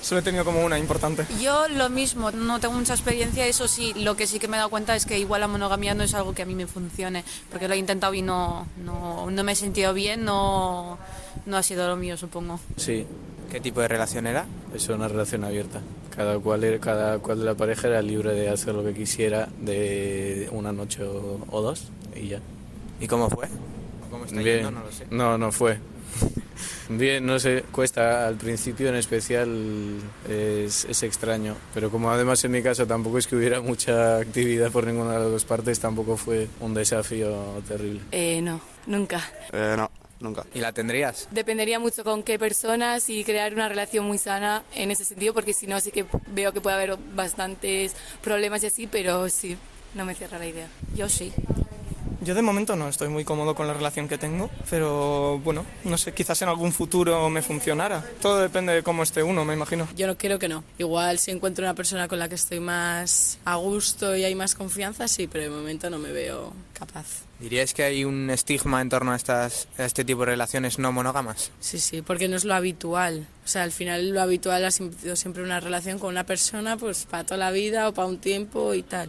solo 0.00 0.20
he 0.20 0.22
tenido 0.22 0.44
como 0.44 0.64
una 0.64 0.78
importante. 0.78 1.26
Yo 1.42 1.66
lo 1.68 1.88
mismo, 1.88 2.30
no 2.30 2.60
tengo 2.60 2.74
mucha 2.74 2.94
experiencia, 2.94 3.46
eso 3.46 3.66
sí, 3.66 3.92
lo 3.96 4.16
que 4.16 4.26
sí 4.28 4.38
que 4.38 4.46
me 4.46 4.56
he 4.56 4.58
dado 4.58 4.70
cuenta 4.70 4.94
es 4.94 5.04
que 5.04 5.18
igual 5.18 5.40
la 5.40 5.48
monogamia 5.48 5.94
no 5.94 6.04
es 6.04 6.14
algo 6.14 6.34
que 6.34 6.42
a 6.42 6.46
mí 6.46 6.54
me 6.54 6.68
funcione, 6.68 7.24
porque 7.50 7.66
lo 7.66 7.74
he 7.74 7.78
intentado 7.78 8.14
y 8.14 8.22
no, 8.22 8.68
no, 8.84 9.28
no 9.30 9.44
me 9.44 9.52
he 9.52 9.56
sentido 9.56 9.92
bien, 9.94 10.17
no, 10.24 10.98
no 11.46 11.56
ha 11.56 11.62
sido 11.62 11.86
lo 11.88 11.96
mío, 11.96 12.16
supongo. 12.16 12.58
Sí, 12.76 13.06
¿Qué 13.50 13.60
tipo 13.60 13.80
de 13.80 13.88
relación 13.88 14.26
era? 14.26 14.44
es 14.74 14.86
una 14.90 15.08
relación 15.08 15.42
abierta. 15.44 15.80
Cada 16.14 16.38
cual, 16.38 16.64
era- 16.64 16.78
cada 16.80 17.18
cual 17.18 17.38
de 17.38 17.44
la 17.46 17.54
pareja 17.54 17.88
era 17.88 18.02
libre 18.02 18.34
de 18.34 18.50
hacer 18.50 18.74
lo 18.74 18.84
que 18.84 18.92
quisiera 18.92 19.48
de 19.60 20.48
una 20.52 20.72
noche 20.72 21.02
o, 21.04 21.38
o 21.50 21.62
dos 21.62 21.88
y 22.14 22.28
ya. 22.28 22.40
¿Y 23.00 23.06
cómo 23.06 23.30
fue? 23.30 23.46
¿Cómo 24.10 24.24
está 24.26 24.40
Bien. 24.40 24.56
yendo? 24.56 24.70
No 24.72 24.80
lo 24.84 24.92
sé. 24.92 25.06
No, 25.10 25.38
no 25.38 25.50
fue. 25.52 25.78
Bien, 26.90 27.24
no 27.24 27.38
sé, 27.38 27.64
cuesta 27.70 28.26
al 28.26 28.34
principio 28.36 28.88
en 28.88 28.96
especial, 28.96 29.98
es, 30.28 30.84
es 30.86 31.02
extraño, 31.02 31.54
pero 31.74 31.90
como 31.90 32.10
además 32.10 32.42
en 32.44 32.50
mi 32.52 32.62
caso 32.62 32.86
tampoco 32.86 33.18
es 33.18 33.26
que 33.26 33.36
hubiera 33.36 33.60
mucha 33.60 34.16
actividad 34.16 34.70
por 34.72 34.86
ninguna 34.86 35.12
de 35.12 35.18
las 35.20 35.30
dos 35.30 35.44
partes, 35.44 35.78
tampoco 35.80 36.16
fue 36.16 36.48
un 36.60 36.74
desafío 36.74 37.30
terrible. 37.68 38.00
Eh, 38.10 38.40
no, 38.42 38.60
nunca. 38.86 39.22
Eh, 39.52 39.74
no, 39.76 39.90
nunca. 40.20 40.44
¿Y 40.54 40.60
la 40.60 40.72
tendrías? 40.72 41.28
Dependería 41.30 41.78
mucho 41.78 42.04
con 42.04 42.22
qué 42.22 42.38
personas 42.38 43.08
y 43.08 43.24
crear 43.24 43.52
una 43.54 43.68
relación 43.68 44.04
muy 44.04 44.18
sana 44.18 44.62
en 44.74 44.90
ese 44.90 45.04
sentido, 45.04 45.34
porque 45.34 45.52
si 45.52 45.66
no, 45.66 45.80
sí 45.80 45.90
que 45.90 46.06
veo 46.28 46.52
que 46.52 46.60
puede 46.60 46.76
haber 46.76 46.96
bastantes 47.14 47.94
problemas 48.22 48.62
y 48.62 48.66
así, 48.66 48.86
pero 48.86 49.28
sí, 49.28 49.56
no 49.94 50.04
me 50.04 50.14
cierra 50.14 50.38
la 50.38 50.46
idea. 50.46 50.68
Yo 50.94 51.08
sí. 51.08 51.32
Yo 52.20 52.34
de 52.34 52.42
momento 52.42 52.74
no 52.74 52.88
estoy 52.88 53.08
muy 53.08 53.24
cómodo 53.24 53.54
con 53.54 53.68
la 53.68 53.74
relación 53.74 54.08
que 54.08 54.18
tengo, 54.18 54.50
pero 54.68 55.38
bueno, 55.38 55.64
no 55.84 55.96
sé, 55.96 56.12
quizás 56.12 56.42
en 56.42 56.48
algún 56.48 56.72
futuro 56.72 57.30
me 57.30 57.42
funcionara. 57.42 58.04
Todo 58.20 58.40
depende 58.40 58.72
de 58.72 58.82
cómo 58.82 59.04
esté 59.04 59.22
uno, 59.22 59.44
me 59.44 59.54
imagino. 59.54 59.86
Yo 59.96 60.08
no 60.08 60.18
creo 60.18 60.38
que 60.38 60.48
no. 60.48 60.64
Igual 60.78 61.20
si 61.20 61.30
encuentro 61.30 61.64
una 61.64 61.74
persona 61.74 62.08
con 62.08 62.18
la 62.18 62.28
que 62.28 62.34
estoy 62.34 62.58
más 62.58 63.38
a 63.44 63.54
gusto 63.56 64.16
y 64.16 64.24
hay 64.24 64.34
más 64.34 64.56
confianza, 64.56 65.06
sí, 65.06 65.28
pero 65.28 65.44
de 65.44 65.50
momento 65.50 65.90
no 65.90 65.98
me 65.98 66.10
veo 66.10 66.52
capaz. 66.72 67.22
¿Diríais 67.38 67.72
que 67.72 67.84
hay 67.84 68.04
un 68.04 68.30
estigma 68.30 68.80
en 68.80 68.88
torno 68.88 69.12
a, 69.12 69.16
estas, 69.16 69.68
a 69.78 69.84
este 69.84 70.04
tipo 70.04 70.20
de 70.20 70.26
relaciones 70.32 70.80
no 70.80 70.90
monógamas? 70.90 71.52
Sí, 71.60 71.78
sí, 71.78 72.02
porque 72.02 72.26
no 72.26 72.36
es 72.36 72.44
lo 72.44 72.54
habitual. 72.54 73.28
O 73.44 73.48
sea, 73.48 73.62
al 73.62 73.70
final 73.70 74.10
lo 74.10 74.20
habitual 74.20 74.64
ha 74.64 74.72
sido 74.72 75.14
siempre 75.14 75.44
una 75.44 75.60
relación 75.60 76.00
con 76.00 76.10
una 76.10 76.24
persona 76.24 76.76
pues 76.76 77.06
para 77.08 77.22
toda 77.22 77.38
la 77.38 77.52
vida 77.52 77.88
o 77.88 77.94
para 77.94 78.08
un 78.08 78.18
tiempo 78.18 78.74
y 78.74 78.82
tal 78.82 79.08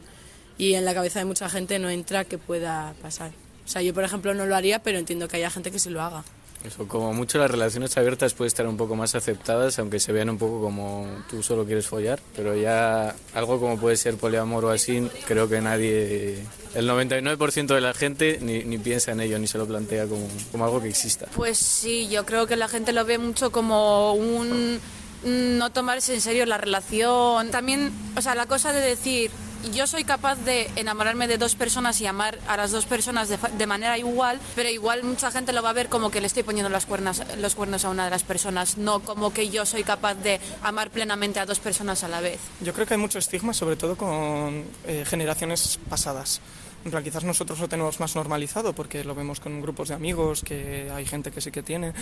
y 0.59 0.75
en 0.75 0.85
la 0.85 0.93
cabeza 0.93 1.17
de 1.17 1.25
mucha 1.25 1.49
gente 1.49 1.79
no 1.79 1.89
entra 1.89 2.25
que 2.25 2.37
pueda 2.37 2.93
pasar. 3.01 3.31
O 3.65 3.67
sea, 3.67 3.81
yo 3.81 3.93
por 3.93 4.03
ejemplo 4.03 4.33
no 4.35 4.45
lo 4.45 4.55
haría, 4.55 4.79
pero 4.79 4.99
entiendo 4.99 5.27
que 5.27 5.37
haya 5.37 5.49
gente 5.49 5.71
que 5.71 5.79
sí 5.79 5.89
lo 5.89 6.01
haga. 6.01 6.23
Eso, 6.65 6.85
como 6.89 7.13
mucho 7.13 7.37
las 7.37 7.49
relaciones 7.49 7.95
abiertas 7.95 8.33
pueden 8.33 8.49
estar 8.49 8.67
un 8.67 8.75
poco 8.75 8.93
más 8.93 9.15
aceptadas, 9.15 9.79
aunque 9.79 10.01
se 10.01 10.11
vean 10.11 10.29
un 10.29 10.37
poco 10.37 10.59
como 10.59 11.07
tú 11.29 11.41
solo 11.41 11.65
quieres 11.65 11.87
follar, 11.87 12.19
pero 12.35 12.53
ya 12.57 13.15
algo 13.33 13.61
como 13.61 13.79
puede 13.79 13.95
ser 13.95 14.17
poliamor 14.17 14.65
o 14.65 14.69
así, 14.69 15.07
creo 15.25 15.47
que 15.47 15.61
nadie, 15.61 16.43
el 16.75 16.89
99% 16.89 17.67
de 17.67 17.79
la 17.79 17.93
gente 17.93 18.39
ni, 18.41 18.65
ni, 18.65 18.77
piensa 18.77 19.13
en 19.13 19.21
ello, 19.21 19.39
ni 19.39 19.47
se 19.47 19.57
lo 19.57 19.65
plantea 19.65 20.07
como, 20.07 20.27
como 20.51 20.65
algo 20.65 20.81
que 20.81 20.89
exista. 20.89 21.27
Pues 21.33 21.57
sí, 21.57 22.09
yo 22.09 22.25
creo 22.25 22.45
que 22.45 22.57
la 22.57 22.67
gente 22.67 22.91
lo 22.91 23.05
ve 23.05 23.17
mucho 23.17 23.53
como 23.53 24.13
un 24.13 24.81
no 25.23 25.71
tomarse 25.71 26.13
en 26.13 26.21
serio 26.21 26.45
la 26.45 26.57
relación. 26.57 27.51
También, 27.51 27.91
o 28.17 28.21
sea, 28.21 28.35
la 28.35 28.45
cosa 28.45 28.73
de 28.73 28.81
decir, 28.81 29.31
yo 29.73 29.87
soy 29.87 30.03
capaz 30.03 30.35
de 30.37 30.69
enamorarme 30.75 31.27
de 31.27 31.37
dos 31.37 31.55
personas 31.55 31.99
y 32.01 32.05
amar 32.05 32.37
a 32.47 32.57
las 32.57 32.71
dos 32.71 32.85
personas 32.85 33.29
de, 33.29 33.67
manera 33.67 33.97
igual, 33.97 34.39
pero 34.55 34.69
igual 34.69 35.03
mucha 35.03 35.31
gente 35.31 35.53
lo 35.53 35.61
va 35.61 35.69
a 35.69 35.73
ver 35.73 35.89
como 35.89 36.11
que 36.11 36.21
le 36.21 36.27
estoy 36.27 36.43
poniendo 36.43 36.69
las 36.69 36.85
cuernas, 36.85 37.23
los 37.37 37.55
cuernos 37.55 37.85
a 37.85 37.89
una 37.89 38.05
de 38.05 38.09
las 38.09 38.23
personas, 38.23 38.77
no 38.77 39.01
como 39.01 39.31
que 39.33 39.49
yo 39.49 39.65
soy 39.65 39.83
capaz 39.83 40.15
de 40.15 40.39
amar 40.63 40.89
plenamente 40.89 41.39
a 41.39 41.45
dos 41.45 41.59
personas 41.59 42.03
a 42.03 42.07
la 42.07 42.21
vez. 42.21 42.39
Yo 42.61 42.73
creo 42.73 42.87
que 42.87 42.95
hay 42.95 42.99
mucho 42.99 43.19
estigma, 43.19 43.53
sobre 43.53 43.75
todo 43.75 43.95
con 43.95 44.65
eh, 44.85 45.05
generaciones 45.05 45.79
pasadas. 45.89 46.41
En 46.85 46.91
plan, 46.91 47.03
quizás 47.03 47.23
nosotros 47.23 47.59
lo 47.59 47.67
tenemos 47.67 47.99
más 47.99 48.15
normalizado 48.15 48.73
porque 48.73 49.03
lo 49.03 49.13
vemos 49.13 49.39
con 49.39 49.61
grupos 49.61 49.89
de 49.89 49.95
amigos, 49.95 50.41
que 50.43 50.89
hay 50.93 51.05
gente 51.05 51.31
que 51.31 51.41
sí 51.41 51.51
que 51.51 51.61
tiene, 51.61 51.93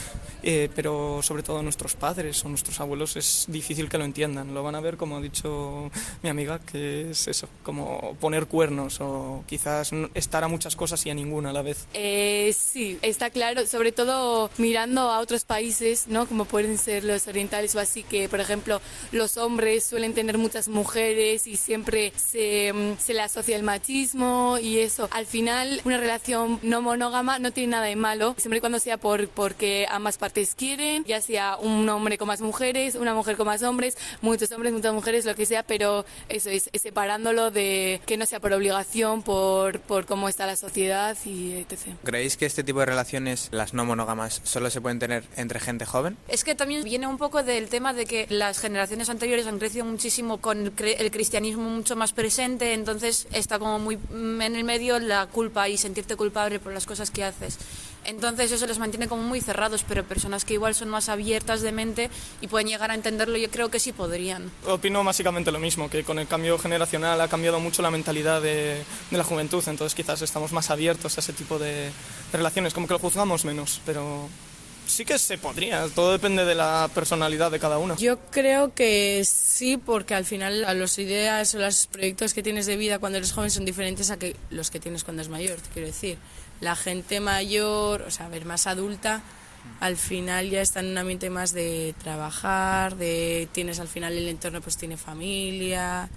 eh, 0.43 0.69
pero 0.75 1.22
sobre 1.24 1.43
todo 1.43 1.63
nuestros 1.63 1.96
padres 1.96 2.46
o 2.46 2.50
nuestros 2.50 2.79
abuelos 2.79 3.15
es 3.15 3.46
difícil 3.48 3.89
que 3.89 3.98
lo 3.98 4.05
entiendan. 4.05 4.53
Lo 4.53 4.63
van 4.63 4.75
a 4.75 4.79
ver, 4.79 4.98
como 4.98 5.17
ha 5.17 5.22
dicho 5.22 5.89
mi 6.22 6.29
amiga, 6.29 6.60
que 6.60 7.12
es 7.12 7.27
eso, 7.27 7.50
como 7.63 8.15
poner 8.19 8.46
cuernos 8.46 9.01
o 9.01 9.43
quizás 9.48 9.91
estar 10.13 10.43
a 10.43 10.48
muchas 10.48 10.75
cosas 10.75 11.03
y 11.05 11.10
a 11.10 11.15
ninguna 11.15 11.50
a 11.50 11.53
la 11.53 11.63
vez. 11.63 11.88
Eh, 11.93 12.53
sí, 12.57 13.00
está 13.01 13.29
claro, 13.29 13.65
sobre 13.65 13.91
todo 13.91 14.50
mirando 14.57 15.01
a 15.01 15.19
otros 15.19 15.43
países, 15.43 16.07
¿no? 16.07 16.27
Como 16.27 16.46
pueden 16.46 16.77
ser 16.77 17.03
los 17.03 17.27
orientales 17.27 17.75
o 17.75 17.79
así, 17.79 18.03
que 18.03 18.29
por 18.29 18.39
ejemplo 18.39 18.79
los 19.12 19.38
hombres 19.38 19.84
suelen 19.84 20.13
tener 20.13 20.38
muchas 20.38 20.67
mujeres 20.67 21.48
y 21.48 21.55
siempre 21.55 22.13
se, 22.15 22.72
mm, 22.74 23.00
se 23.00 23.13
le 23.13 23.22
asocia 23.22 23.55
el 23.55 23.63
machismo 23.63 24.57
eso. 24.80 25.08
Al 25.12 25.26
final, 25.26 25.82
una 25.86 25.98
relación 25.98 26.60
no 26.62 26.82
monógama 26.82 27.40
no 27.40 27.52
tiene 27.52 27.72
nada 27.72 27.86
de 27.86 27.96
malo, 27.96 28.36
siempre 28.38 28.58
y 28.58 28.60
cuando 28.60 28.80
sea 28.80 28.98
por, 28.98 29.28
porque 29.30 29.88
ambas 29.90 30.18
partes 30.18 30.56
quieren, 30.56 31.04
ya 31.06 31.22
sea 31.22 31.58
un 31.58 31.88
hombre 31.90 32.18
con 32.18 32.28
más 32.28 32.42
mujeres, 32.42 32.96
una 32.96 33.14
mujer 33.14 33.38
con 33.38 33.48
más 33.48 33.64
hombres, 33.64 33.98
muchos 34.22 34.52
hombres, 34.52 34.74
muchas 34.74 34.94
mujeres, 34.94 35.26
lo 35.26 35.36
que 35.36 35.46
sea, 35.46 35.64
pero 35.64 36.06
eso 36.30 36.50
es, 36.50 36.70
separándolo 36.74 37.52
de 37.52 38.02
que 38.06 38.18
no 38.18 38.26
sea 38.26 38.40
por 38.40 38.54
obligación, 38.54 39.24
por, 39.24 39.80
por 39.82 40.06
cómo 40.06 40.30
está 40.30 40.46
la 40.46 40.56
sociedad 40.56 41.18
y 41.26 41.54
etc. 41.54 41.96
¿Creéis 42.04 42.38
que 42.38 42.46
este 42.46 42.64
tipo 42.64 42.80
de 42.80 42.88
relaciones, 42.88 43.50
las 43.52 43.74
no 43.74 43.86
monógamas, 43.86 44.42
solo 44.44 44.70
se 44.70 44.82
pueden 44.82 45.00
tener 45.00 45.24
entre 45.36 45.60
gente 45.60 45.86
joven? 45.86 46.18
Es 46.28 46.44
que 46.44 46.56
también 46.56 46.84
viene 46.84 47.08
un 47.08 47.18
poco 47.18 47.44
del 47.44 47.70
tema 47.70 47.94
de 47.94 48.06
que 48.06 48.26
las 48.30 48.60
generaciones 48.60 49.10
anteriores 49.10 49.48
han 49.48 49.60
crecido 49.60 49.86
muchísimo 49.86 50.38
con 50.40 50.74
el 50.78 51.12
cristianismo 51.12 51.70
mucho 51.70 51.96
más 51.96 52.14
presente, 52.14 52.74
entonces 52.74 53.28
está 53.32 53.60
como 53.60 53.80
muy 53.80 53.98
en 54.12 54.56
el 54.58 54.64
medio 54.64 55.00
la 55.00 55.28
culpa 55.28 55.70
y 55.70 55.78
sentirte 55.78 56.16
culpable 56.16 56.60
por 56.60 56.74
las 56.74 56.86
cosas 56.86 57.12
que 57.12 57.24
haces. 57.24 57.58
Entonces 58.04 58.52
eso 58.52 58.66
les 58.68 58.80
mantiene 58.80 59.08
como 59.08 59.22
muy 59.24 59.42
cerrados, 59.42 59.84
pero 59.88 60.04
personas 60.04 60.46
que 60.46 60.54
igual 60.54 60.74
son 60.74 60.88
más 60.88 61.10
abiertas 61.10 61.62
de 61.62 61.74
mente 61.74 62.10
y 62.40 62.48
pueden 62.48 62.68
llegar 62.68 62.90
a 62.90 62.96
entenderlo, 62.96 63.38
yo 63.38 63.52
creo 63.52 63.70
que 63.70 63.80
sí 63.80 63.92
podrían. 63.92 64.50
Opino 64.66 65.04
básicamente 65.04 65.52
lo 65.52 65.60
mismo, 65.60 65.90
que 65.90 66.04
con 66.04 66.18
el 66.18 66.28
cambio 66.28 66.58
generacional 66.58 67.20
ha 67.20 67.28
cambiado 67.28 67.60
mucho 67.60 67.82
la 67.82 67.92
mentalidad 67.92 68.42
de, 68.42 68.82
de 69.12 69.18
la 69.18 69.24
juventud, 69.26 69.62
entonces 69.68 69.94
quizás 69.94 70.22
estamos 70.22 70.54
más 70.54 70.70
abiertos 70.70 71.18
a 71.18 71.20
ese 71.20 71.34
tipo 71.34 71.60
de, 71.60 71.74
de 71.74 71.92
relaciones, 72.32 72.74
como 72.74 72.88
que 72.88 72.94
lo 72.94 73.00
juzgamos 73.00 73.44
menos, 73.44 73.82
pero 73.86 74.30
sí 74.88 75.06
que 75.06 75.20
se 75.20 75.38
podría, 75.38 75.88
todo 75.94 76.12
depende 76.12 76.46
de 76.46 76.56
la 76.56 76.89
personalidad 76.94 77.51
de 77.51 77.60
cada 77.60 77.77
uno. 77.77 77.96
Yo 77.98 78.20
creo 78.32 78.74
que 78.74 79.24
sí, 79.25 79.77
porque 79.77 80.15
al 80.15 80.25
final 80.25 80.62
las 80.62 80.98
ideas 80.98 81.53
o 81.56 81.60
los 81.60 81.88
proyectos 81.88 82.34
que 82.34 82.44
tienes 82.44 82.65
de 82.65 82.77
vida 82.77 83.00
cuando 83.00 83.17
eres 83.17 83.32
joven 83.32 83.51
son 83.51 83.65
diferentes 83.65 84.10
a 84.12 84.17
que 84.17 84.36
los 84.50 84.72
que 84.72 84.79
tienes 84.79 85.03
cuando 85.03 85.22
eres 85.22 85.32
mayor, 85.32 85.58
te 85.60 85.70
quiero 85.70 85.88
decir. 85.88 86.17
La 86.62 86.75
gente 86.75 87.20
mayor, 87.20 88.01
o 88.01 88.12
sea, 88.12 88.25
a 88.25 88.29
ver, 88.29 88.46
más 88.46 88.65
adulta, 88.65 89.22
al 89.79 89.98
final 89.98 90.50
ya 90.50 90.62
está 90.62 90.79
en 90.79 90.88
un 90.88 90.98
ambiente 90.98 91.29
más 91.29 91.53
de 91.53 91.94
trabajar, 92.01 92.96
de 92.96 93.48
tienes 93.51 93.79
al 93.79 93.88
final 93.88 94.13
el 94.13 94.27
entorno 94.27 94.62
pues 94.62 94.77
tiene 94.77 94.98
familia, 94.98 96.10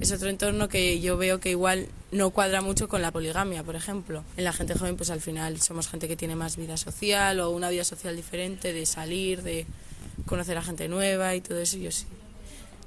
es 0.00 0.10
otro 0.12 0.28
entorno 0.28 0.68
que 0.68 1.00
yo 1.00 1.16
veo 1.16 1.40
que 1.40 1.50
igual 1.50 1.86
no 2.10 2.30
cuadra 2.30 2.62
mucho 2.62 2.88
con 2.88 3.02
la 3.02 3.10
poligamia, 3.10 3.62
por 3.62 3.76
ejemplo. 3.76 4.24
En 4.36 4.44
la 4.44 4.52
gente 4.52 4.74
joven, 4.74 4.96
pues 4.96 5.10
al 5.10 5.20
final 5.20 5.60
somos 5.60 5.88
gente 5.88 6.08
que 6.08 6.16
tiene 6.16 6.34
más 6.36 6.56
vida 6.56 6.76
social 6.76 7.38
o 7.40 7.50
una 7.50 7.70
vida 7.70 7.84
social 7.84 8.16
diferente, 8.16 8.72
de 8.72 8.86
salir, 8.86 9.42
de 9.42 9.66
conocer 10.26 10.56
a 10.56 10.62
gente 10.62 10.88
nueva 10.88 11.34
y 11.34 11.40
todo 11.40 11.58
eso, 11.58 11.76
yo 11.76 11.90
sí. 11.90 12.06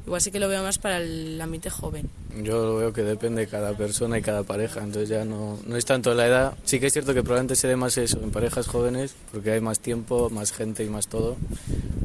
Igual 0.05 0.20
sí 0.20 0.32
que 0.32 0.39
lo 0.39 0.50
veo 0.50 0.62
más 0.63 0.79
para 0.79 0.98
el 0.98 1.39
ambiente 1.39 1.70
joven. 1.70 2.10
Yo 2.41 2.65
lo 2.65 2.75
veo 2.75 2.91
que 2.91 3.03
depende 3.03 3.41
de 3.41 3.48
cada 3.48 3.77
persona 3.77 4.17
y 4.17 4.22
cada 4.22 4.43
pareja, 4.43 4.79
entonces 4.82 5.08
ya 5.08 5.24
no, 5.24 5.58
no 5.65 5.77
es 5.77 5.86
tanto 5.86 6.13
la 6.13 6.27
edad. 6.27 6.53
Sí 6.65 6.79
que 6.79 6.88
es 6.88 6.93
cierto 6.93 7.13
que 7.13 7.22
probablemente 7.22 7.55
se 7.55 7.70
dé 7.70 7.77
más 7.77 7.98
eso 7.98 8.20
en 8.22 8.32
parejas 8.32 8.67
jóvenes, 8.67 9.15
porque 9.32 9.51
hay 9.51 9.62
más 9.62 9.79
tiempo, 9.79 10.29
más 10.29 10.51
gente 10.51 10.84
y 10.84 10.89
más 10.89 11.08
todo, 11.08 11.38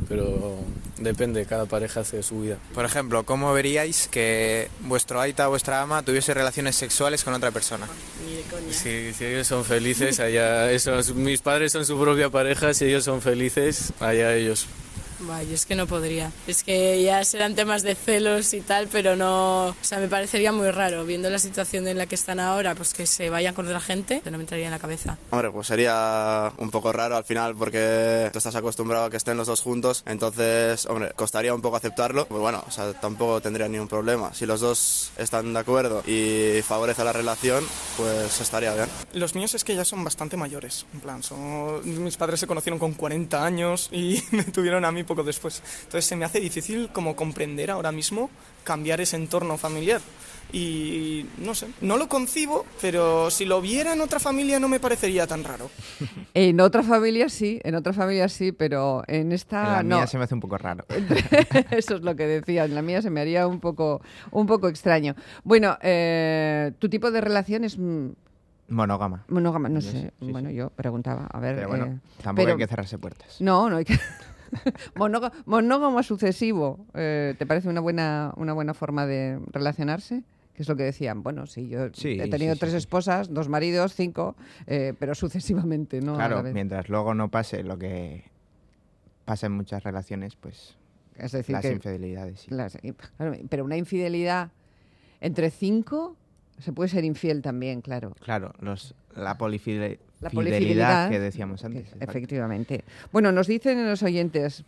pero 0.08 0.58
depende, 0.98 1.44
cada 1.46 1.66
pareja 1.66 2.00
hace 2.00 2.22
su 2.22 2.40
vida. 2.40 2.56
Por 2.74 2.84
ejemplo, 2.84 3.24
¿cómo 3.24 3.52
veríais 3.52 4.08
que 4.08 4.68
vuestro 4.80 5.20
aita 5.20 5.48
o 5.48 5.50
vuestra 5.50 5.82
ama 5.82 6.02
tuviese 6.02 6.34
relaciones 6.34 6.76
sexuales 6.76 7.24
con 7.24 7.34
otra 7.34 7.50
persona? 7.50 7.86
Si, 8.70 9.12
si 9.12 9.24
ellos 9.24 9.46
son 9.46 9.64
felices, 9.64 10.20
allá, 10.20 10.70
esos, 10.72 11.14
mis 11.14 11.40
padres 11.42 11.72
son 11.72 11.84
su 11.84 12.00
propia 12.00 12.30
pareja, 12.30 12.74
si 12.74 12.86
ellos 12.86 13.04
son 13.04 13.20
felices, 13.20 13.92
allá 14.00 14.34
ellos. 14.34 14.66
Vaya, 15.20 15.54
es 15.54 15.66
que 15.66 15.74
no 15.74 15.86
podría. 15.86 16.32
Es 16.46 16.62
que 16.62 17.02
ya 17.02 17.24
serán 17.24 17.54
temas 17.54 17.82
de 17.82 17.94
celos 17.94 18.54
y 18.54 18.60
tal, 18.60 18.88
pero 18.90 19.16
no. 19.16 19.68
O 19.68 19.76
sea, 19.80 19.98
me 19.98 20.08
parecería 20.08 20.52
muy 20.52 20.70
raro, 20.70 21.04
viendo 21.04 21.30
la 21.30 21.38
situación 21.38 21.86
en 21.88 21.98
la 21.98 22.06
que 22.06 22.14
están 22.14 22.40
ahora, 22.40 22.74
pues 22.74 22.94
que 22.94 23.06
se 23.06 23.30
vayan 23.30 23.54
con 23.54 23.66
otra 23.66 23.80
gente, 23.80 24.22
no 24.24 24.38
me 24.38 24.44
entraría 24.44 24.66
en 24.66 24.72
la 24.72 24.78
cabeza. 24.78 25.18
Hombre, 25.30 25.50
pues 25.50 25.66
sería 25.66 26.52
un 26.58 26.70
poco 26.70 26.92
raro 26.92 27.16
al 27.16 27.24
final, 27.24 27.54
porque 27.56 28.28
tú 28.32 28.38
estás 28.38 28.54
acostumbrado 28.54 29.06
a 29.06 29.10
que 29.10 29.16
estén 29.16 29.36
los 29.36 29.46
dos 29.46 29.60
juntos, 29.60 30.02
entonces, 30.06 30.86
hombre, 30.86 31.12
costaría 31.16 31.54
un 31.54 31.62
poco 31.62 31.76
aceptarlo. 31.76 32.26
Pues 32.26 32.40
bueno, 32.40 32.62
o 32.66 32.70
sea, 32.70 32.92
tampoco 32.94 33.40
tendría 33.40 33.68
ningún 33.68 33.88
problema. 33.88 34.32
Si 34.34 34.46
los 34.46 34.60
dos 34.60 35.10
están 35.16 35.52
de 35.52 35.58
acuerdo 35.58 36.02
y 36.06 36.62
favorece 36.62 37.04
la 37.04 37.12
relación, 37.12 37.64
pues 37.96 38.40
estaría 38.40 38.74
bien. 38.74 38.88
Los 39.12 39.34
míos 39.34 39.54
es 39.54 39.64
que 39.64 39.74
ya 39.74 39.84
son 39.84 40.04
bastante 40.04 40.36
mayores, 40.36 40.86
en 40.92 41.00
plan, 41.00 41.22
son... 41.22 41.80
mis 42.04 42.16
padres 42.16 42.40
se 42.40 42.46
conocieron 42.46 42.78
con 42.78 42.94
40 42.94 43.44
años 43.44 43.88
y 43.92 44.22
me 44.30 44.44
tuvieron 44.44 44.84
a 44.84 44.92
mí 44.92 45.04
poco 45.08 45.24
después. 45.24 45.60
Entonces 45.84 46.04
se 46.04 46.14
me 46.14 46.24
hace 46.24 46.38
difícil 46.38 46.90
como 46.92 47.16
comprender 47.16 47.70
ahora 47.72 47.90
mismo 47.90 48.30
cambiar 48.62 49.00
ese 49.00 49.16
entorno 49.16 49.56
familiar. 49.58 50.00
Y 50.50 51.26
no 51.38 51.54
sé, 51.54 51.66
no 51.82 51.98
lo 51.98 52.08
concibo, 52.08 52.64
pero 52.80 53.30
si 53.30 53.44
lo 53.44 53.60
viera 53.60 53.92
en 53.92 54.00
otra 54.00 54.18
familia 54.18 54.58
no 54.58 54.66
me 54.68 54.80
parecería 54.80 55.26
tan 55.26 55.44
raro. 55.44 55.70
En 56.34 56.60
otra 56.60 56.82
familia 56.84 57.28
sí, 57.28 57.60
en 57.64 57.74
otra 57.74 57.92
familia 57.92 58.28
sí, 58.28 58.52
pero 58.52 59.02
en 59.08 59.32
esta 59.32 59.58
En 59.66 59.72
la 59.72 59.82
no. 59.82 59.96
mía 59.96 60.06
se 60.06 60.16
me 60.18 60.24
hace 60.24 60.34
un 60.34 60.40
poco 60.40 60.56
raro. 60.56 60.84
Eso 61.70 61.96
es 61.96 62.02
lo 62.02 62.14
que 62.16 62.26
decía. 62.26 62.64
En 62.64 62.74
la 62.76 62.80
mía 62.82 63.02
se 63.02 63.10
me 63.10 63.20
haría 63.20 63.46
un 63.48 63.58
poco, 63.60 64.00
un 64.30 64.46
poco 64.46 64.68
extraño. 64.68 65.16
Bueno, 65.42 65.76
eh, 65.82 66.72
tu 66.78 66.88
tipo 66.88 67.10
de 67.10 67.20
relación 67.20 67.64
es 67.64 67.76
mm, 67.76 68.10
Monógama. 68.68 69.24
monógama, 69.28 69.68
no 69.68 69.80
Yo 69.80 69.90
sé. 69.90 70.00
sí, 70.00 70.08
sí, 70.20 70.30
bueno, 70.32 70.50
yo 70.50 70.70
preguntaba, 70.70 71.26
a 71.32 71.40
ver. 71.40 71.56
Pero 71.56 71.68
bueno, 71.68 71.86
eh, 71.86 71.98
tampoco 72.22 72.44
pero- 72.46 72.52
hay 72.52 72.58
que 72.58 72.66
cerrarse 72.68 72.98
puertas. 72.98 73.40
No, 73.40 73.68
no 73.68 73.76
hay 73.78 73.84
que. 73.84 73.98
Monógamo, 74.96 75.34
monógamo 75.46 76.02
sucesivo. 76.02 76.86
eh, 76.94 77.34
¿Te 77.38 77.46
parece 77.46 77.68
una 77.68 77.80
buena, 77.80 78.32
una 78.36 78.52
buena 78.52 78.74
forma 78.74 79.06
de 79.06 79.38
relacionarse? 79.52 80.22
que 80.54 80.62
es 80.62 80.68
lo 80.68 80.74
que 80.74 80.82
decían. 80.82 81.22
Bueno, 81.22 81.46
sí, 81.46 81.68
yo 81.68 81.86
Sí, 81.92 82.18
he 82.20 82.28
tenido 82.28 82.54
sí, 82.54 82.58
tres 82.58 82.72
sí. 82.72 82.78
esposas, 82.78 83.32
dos 83.32 83.48
maridos, 83.48 83.94
cinco, 83.94 84.34
eh, 84.66 84.92
pero 84.98 85.14
sucesivamente, 85.14 86.00
¿no? 86.00 86.16
Claro, 86.16 86.42
mientras 86.42 86.88
luego 86.88 87.14
no 87.14 87.28
pase 87.30 87.62
lo 87.62 87.78
que 87.78 88.24
pasa 89.24 89.46
en 89.46 89.52
muchas 89.52 89.84
relaciones, 89.84 90.34
pues 90.34 90.76
Es 91.16 91.30
decir, 91.30 91.52
las 91.52 91.62
que- 91.62 91.72
infidelidades. 91.74 92.40
sí. 92.40 92.46
Las- 92.50 92.76
pero 93.48 93.64
una 93.64 93.76
infidelidad 93.76 94.50
entre 95.20 95.50
cinco 95.50 96.16
se 96.58 96.72
puede 96.72 96.88
ser 96.88 97.04
infiel 97.04 97.40
también, 97.40 97.80
claro. 97.80 98.16
Claro, 98.20 98.52
los, 98.58 98.96
la 99.14 99.38
polifide- 99.38 100.00
La 100.20 100.30
fidelidad 100.30 100.56
polifidelidad, 100.56 101.10
que 101.10 101.20
decíamos 101.20 101.64
antes. 101.64 101.92
que- 101.94 102.04
efectivamente. 102.04 102.84
Bueno, 103.12 103.30
nos 103.32 103.46
dicen 103.46 103.88
los 103.88 104.02
oyentes. 104.02 104.64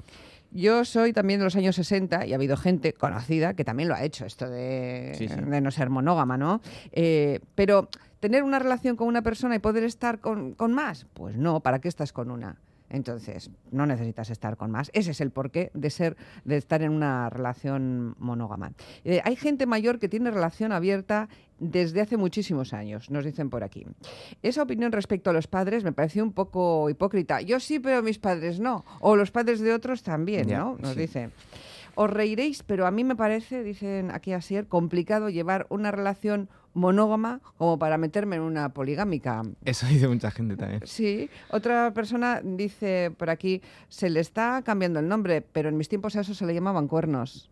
Yo 0.53 0.85
soy 0.85 1.13
también 1.13 1.39
de 1.41 1.45
los 1.45 1.55
años 1.55 1.77
60 1.77 2.27
y 2.27 2.33
ha 2.33 2.37
habido 2.37 2.57
gente 2.57 2.93
conocida 2.93 3.55
que 3.55 3.65
también 3.65 3.89
lo 3.89 3.95
ha 3.95 4.03
hecho, 4.03 4.27
esto 4.27 4.49
de, 4.51 5.13
Sí, 5.17 5.29
sí. 5.29 5.35
de 5.37 5.61
no 5.61 5.71
ser 5.71 5.91
monógama, 5.91 6.37
¿no? 6.37 6.61
Eh, 6.93 7.39
pero 7.55 7.89
tener 8.19 8.43
una 8.43 8.59
relación 8.59 8.97
con 8.97 9.07
una 9.07 9.23
persona 9.23 9.55
y 9.55 9.59
poder 9.61 9.85
estar 9.85 10.19
con, 10.19 10.55
con 10.55 10.73
más, 10.73 11.07
pues 11.15 11.37
no, 11.37 11.61
¿para 11.61 11.79
qué 11.79 11.87
estás 11.89 12.13
con 12.13 12.31
una? 12.33 12.57
Entonces, 12.91 13.51
no 13.71 13.87
necesitas 13.87 14.31
estar 14.31 14.57
con 14.57 14.71
más. 14.71 14.91
Ese 14.93 15.13
es 15.13 15.21
el 15.21 15.31
porqué 15.31 15.71
de 15.75 15.91
ser, 15.91 16.17
de 16.45 16.57
estar 16.57 16.83
en 16.83 16.93
una 16.93 17.31
relación 17.31 18.15
monógama. 18.19 18.73
Eh, 19.05 19.21
hay 19.25 19.37
gente 19.37 19.65
mayor 19.67 19.99
que 19.99 20.09
tiene 20.09 20.31
relación 20.31 20.73
abierta 20.73 21.29
desde 21.59 22.01
hace 22.01 22.17
muchísimos 22.17 22.73
años, 22.73 23.11
nos 23.11 23.25
dicen 23.25 23.51
por 23.51 23.63
aquí. 23.63 23.87
Esa 24.43 24.63
opinión 24.63 24.93
respecto 24.93 25.31
a 25.31 25.33
los 25.33 25.47
padres 25.47 25.85
me 25.85 25.93
pareció 25.93 26.25
un 26.25 26.33
poco 26.33 26.89
hipócrita. 26.91 27.41
Yo 27.43 27.61
sí, 27.61 27.79
pero 27.79 28.03
mis 28.03 28.19
padres 28.19 28.61
no. 28.61 28.85
O 29.01 29.15
los 29.15 29.31
padres 29.31 29.61
de 29.61 29.73
otros 29.73 30.03
también, 30.03 30.49
Ya, 30.49 30.59
¿no? 30.59 30.77
Nos 30.81 30.95
sí. 30.95 31.01
dice. 31.01 31.31
Os 31.97 32.09
reiréis, 32.09 32.63
pero 32.63 32.87
a 32.87 32.91
mí 32.91 33.05
me 33.05 33.17
parece, 33.17 33.63
dicen 33.63 34.11
aquí 34.11 34.33
Asier, 34.33 34.67
complicado 34.69 35.29
llevar 35.29 35.67
una 35.71 35.91
relación 35.91 36.49
monógama 36.75 37.41
como 37.59 37.79
para 37.79 37.99
meterme 37.99 38.37
en 38.37 38.43
una 38.43 38.69
poligámica. 38.71 39.43
Eso 39.65 39.87
dice 39.87 40.07
mucha 40.09 40.31
gente 40.31 40.57
también. 40.57 40.83
Sí, 40.87 41.29
otra 41.51 41.93
persona 41.93 42.41
dice 42.45 43.11
por 43.17 43.31
aquí, 43.31 43.61
se 43.89 44.09
le 44.11 44.21
está 44.21 44.63
cambiando 44.63 45.01
el 45.01 45.09
nombre, 45.09 45.43
pero 45.43 45.69
en 45.69 45.77
mis 45.77 45.89
tiempos 45.89 46.17
a 46.17 46.21
eso 46.21 46.35
se 46.35 46.47
le 46.47 46.55
llamaban 46.55 46.87
cuernos. 46.89 47.51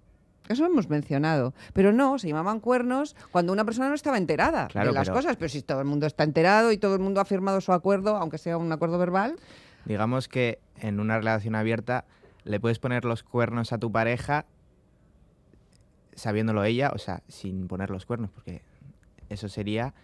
Eso 0.49 0.63
lo 0.63 0.71
hemos 0.71 0.89
mencionado. 0.89 1.53
Pero 1.75 1.93
no, 1.93 2.19
se 2.19 2.29
llamaban 2.29 2.61
cuernos 2.61 3.15
cuando 3.33 3.53
una 3.53 3.65
persona 3.67 3.89
no 3.91 3.95
estaba 3.95 4.17
enterada 4.17 4.69
Claro, 4.69 4.89
de 4.89 4.95
las 4.95 5.09
pero- 5.09 5.17
cosas. 5.17 5.37
Pero 5.37 5.49
si 5.51 5.61
todo 5.63 5.81
el 5.81 5.87
mundo 5.87 6.07
está 6.07 6.25
enterado 6.25 6.73
y 6.73 6.79
todo 6.79 6.95
el 6.95 7.01
mundo 7.01 7.21
ha 7.21 7.25
firmado 7.27 7.61
su 7.61 7.73
acuerdo, 7.73 8.17
aunque 8.17 8.39
sea 8.39 8.57
un 8.57 8.73
acuerdo 8.73 8.99
verbal, 8.99 9.37
Digamos 9.85 10.29
que 10.29 10.59
en 10.81 11.01
una 11.01 11.17
relación 11.19 11.55
abierta 11.55 12.05
le 12.45 12.61
puedes 12.61 12.79
poner 12.79 13.05
los 13.05 13.23
cuernos 13.23 13.73
a 13.73 13.79
tu 13.79 13.91
pareja 13.93 14.45
sabiéndolo 16.15 16.65
ella, 16.65 16.91
o 16.95 16.99
sea, 16.99 17.23
sin 17.29 17.69
poner 17.69 17.91
los 17.91 18.05
cuernos, 18.05 18.31
porque 18.31 18.63
eso 19.29 19.49
sería 19.49 19.95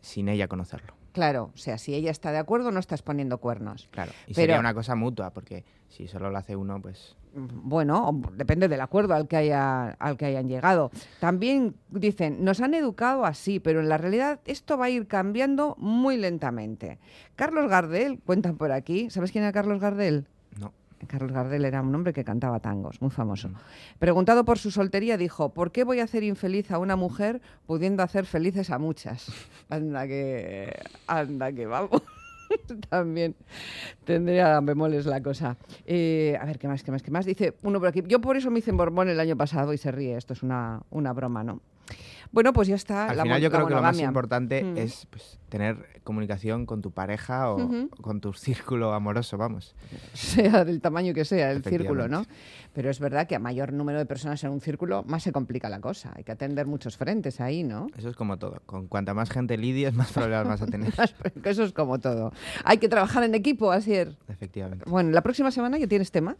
sin 0.00 0.28
ella 0.28 0.48
conocerlo. 0.48 0.94
claro, 1.12 1.50
o 1.54 1.56
sea, 1.58 1.76
si 1.76 1.94
ella 1.94 2.10
está 2.10 2.30
de 2.32 2.38
acuerdo, 2.38 2.70
no 2.70 2.78
estás 2.80 3.02
poniendo 3.02 3.38
cuernos. 3.38 3.88
Claro. 3.90 4.12
Y 4.26 4.34
Pero- 4.34 4.42
sería 4.46 4.60
una 4.60 4.72
cosa 4.74 4.94
mutua, 4.94 5.30
porque 5.30 5.64
si 5.88 6.06
solo 6.08 6.30
lo 6.30 6.38
hace 6.38 6.54
uno, 6.56 6.80
pues 6.80 7.16
Bueno, 7.34 8.10
depende 8.34 8.66
del 8.68 8.80
acuerdo 8.80 9.14
al 9.14 9.28
que, 9.28 9.36
haya, 9.36 9.90
al 9.90 10.16
que 10.16 10.24
hayan 10.26 10.48
llegado. 10.48 10.90
También 11.20 11.74
dicen, 11.90 12.42
nos 12.44 12.60
han 12.60 12.74
educado 12.74 13.24
así, 13.24 13.60
pero 13.60 13.80
en 13.80 13.88
la 13.88 13.98
realidad 13.98 14.40
esto 14.46 14.76
va 14.78 14.86
a 14.86 14.90
ir 14.90 15.06
cambiando 15.06 15.76
muy 15.78 16.16
lentamente. 16.16 16.98
Carlos 17.36 17.68
Gardel, 17.70 18.18
cuentan 18.24 18.56
por 18.56 18.72
aquí, 18.72 19.10
¿sabes 19.10 19.30
quién 19.32 19.44
era 19.44 19.52
Carlos 19.52 19.80
Gardel? 19.80 20.26
no. 20.58 20.72
Carlos 21.06 21.32
Gardel 21.32 21.64
era 21.64 21.80
un 21.80 21.94
hombre 21.94 22.12
que 22.12 22.24
cantaba 22.24 22.60
tangos, 22.60 23.00
muy 23.00 23.10
famoso. 23.10 23.48
Mm. 23.48 23.54
Preguntado 23.98 24.44
por 24.44 24.58
su 24.58 24.70
soltería, 24.70 25.16
dijo, 25.16 25.50
¿por 25.50 25.72
qué 25.72 25.84
voy 25.84 26.00
a 26.00 26.04
hacer 26.04 26.22
infeliz 26.22 26.70
a 26.70 26.78
una 26.78 26.96
mujer 26.96 27.40
pudiendo 27.66 28.02
hacer 28.02 28.26
felices 28.26 28.70
a 28.70 28.78
muchas? 28.78 29.32
Anda 29.68 30.06
que... 30.06 30.74
Anda 31.06 31.52
que 31.52 31.66
vamos. 31.66 32.02
También 32.90 33.34
tendría 34.04 34.60
bemoles 34.60 35.06
la 35.06 35.22
cosa. 35.22 35.56
Eh, 35.86 36.36
a 36.40 36.44
ver, 36.44 36.58
¿qué 36.58 36.68
más, 36.68 36.82
qué 36.82 36.90
más, 36.90 37.02
qué 37.02 37.10
más? 37.10 37.24
Dice 37.24 37.54
uno 37.62 37.78
por 37.78 37.88
aquí. 37.88 38.02
Yo 38.06 38.20
por 38.20 38.36
eso 38.36 38.50
me 38.50 38.58
hice 38.58 38.72
Borbón 38.72 39.08
el 39.08 39.20
año 39.20 39.36
pasado 39.36 39.72
y 39.72 39.78
se 39.78 39.90
ríe. 39.90 40.16
Esto 40.16 40.32
es 40.32 40.42
una, 40.42 40.82
una 40.90 41.12
broma, 41.12 41.44
¿no? 41.44 41.60
Bueno, 42.32 42.52
pues 42.52 42.68
ya 42.68 42.76
está. 42.76 43.08
Al 43.08 43.16
la 43.16 43.22
final 43.24 43.40
yo 43.40 43.50
creo 43.50 43.66
que 43.66 43.74
lo 43.74 43.82
más 43.82 43.98
importante 43.98 44.62
Mm. 44.62 44.76
es 44.78 45.06
pues, 45.10 45.38
tener 45.48 46.00
comunicación 46.04 46.66
con 46.66 46.80
tu 46.80 46.92
pareja 46.92 47.50
o, 47.50 47.88
con 48.00 48.20
tu 48.20 48.32
círculo 48.32 48.92
amoroso, 48.94 49.36
vamos. 49.36 49.74
sea 50.14 50.64
del 50.64 50.80
tamaño 50.80 51.12
que 51.12 51.24
sea 51.24 51.50
el 51.50 51.62
círculo, 51.64 52.08
¿no? 52.08 52.24
Pero 52.72 52.88
es 52.90 53.00
verdad 53.00 53.26
que 53.26 53.34
a 53.34 53.38
mayor 53.40 53.72
número 53.72 53.98
de 53.98 54.06
personas 54.06 54.42
en 54.44 54.50
un 54.50 54.60
círculo, 54.60 55.02
más 55.04 55.24
se 55.24 55.32
complica 55.32 55.68
la 55.68 55.80
cosa. 55.80 56.12
Hay 56.14 56.22
que 56.24 56.32
atender 56.32 56.66
muchos 56.66 56.96
frentes 56.96 57.40
ahí, 57.40 57.64
¿no? 57.64 57.88
Eso 57.96 58.08
es 58.08 58.16
como 58.16 58.38
todo. 58.38 58.62
Con 58.66 58.86
cuanta 58.86 59.12
más 59.12 59.30
gente 59.30 59.58
lidies, 59.58 59.94
más 59.94 60.12
problemas 60.12 60.46
vas 60.46 60.62
a 60.62 60.66
tener. 60.66 60.92
Eso 61.44 61.64
es 61.64 61.72
como 61.72 61.98
todo. 61.98 62.32
Hay 62.64 62.78
que 62.78 62.88
trabajar 62.88 63.24
en 63.24 63.34
equipo, 63.34 63.72
así 63.72 63.94
es. 63.94 64.08
Efectivamente. 64.28 64.84
Bueno, 64.88 65.10
la 65.10 65.22
próxima 65.22 65.50
semana 65.50 65.78
ya 65.78 65.88
tienes 65.88 66.12
tema. 66.12 66.36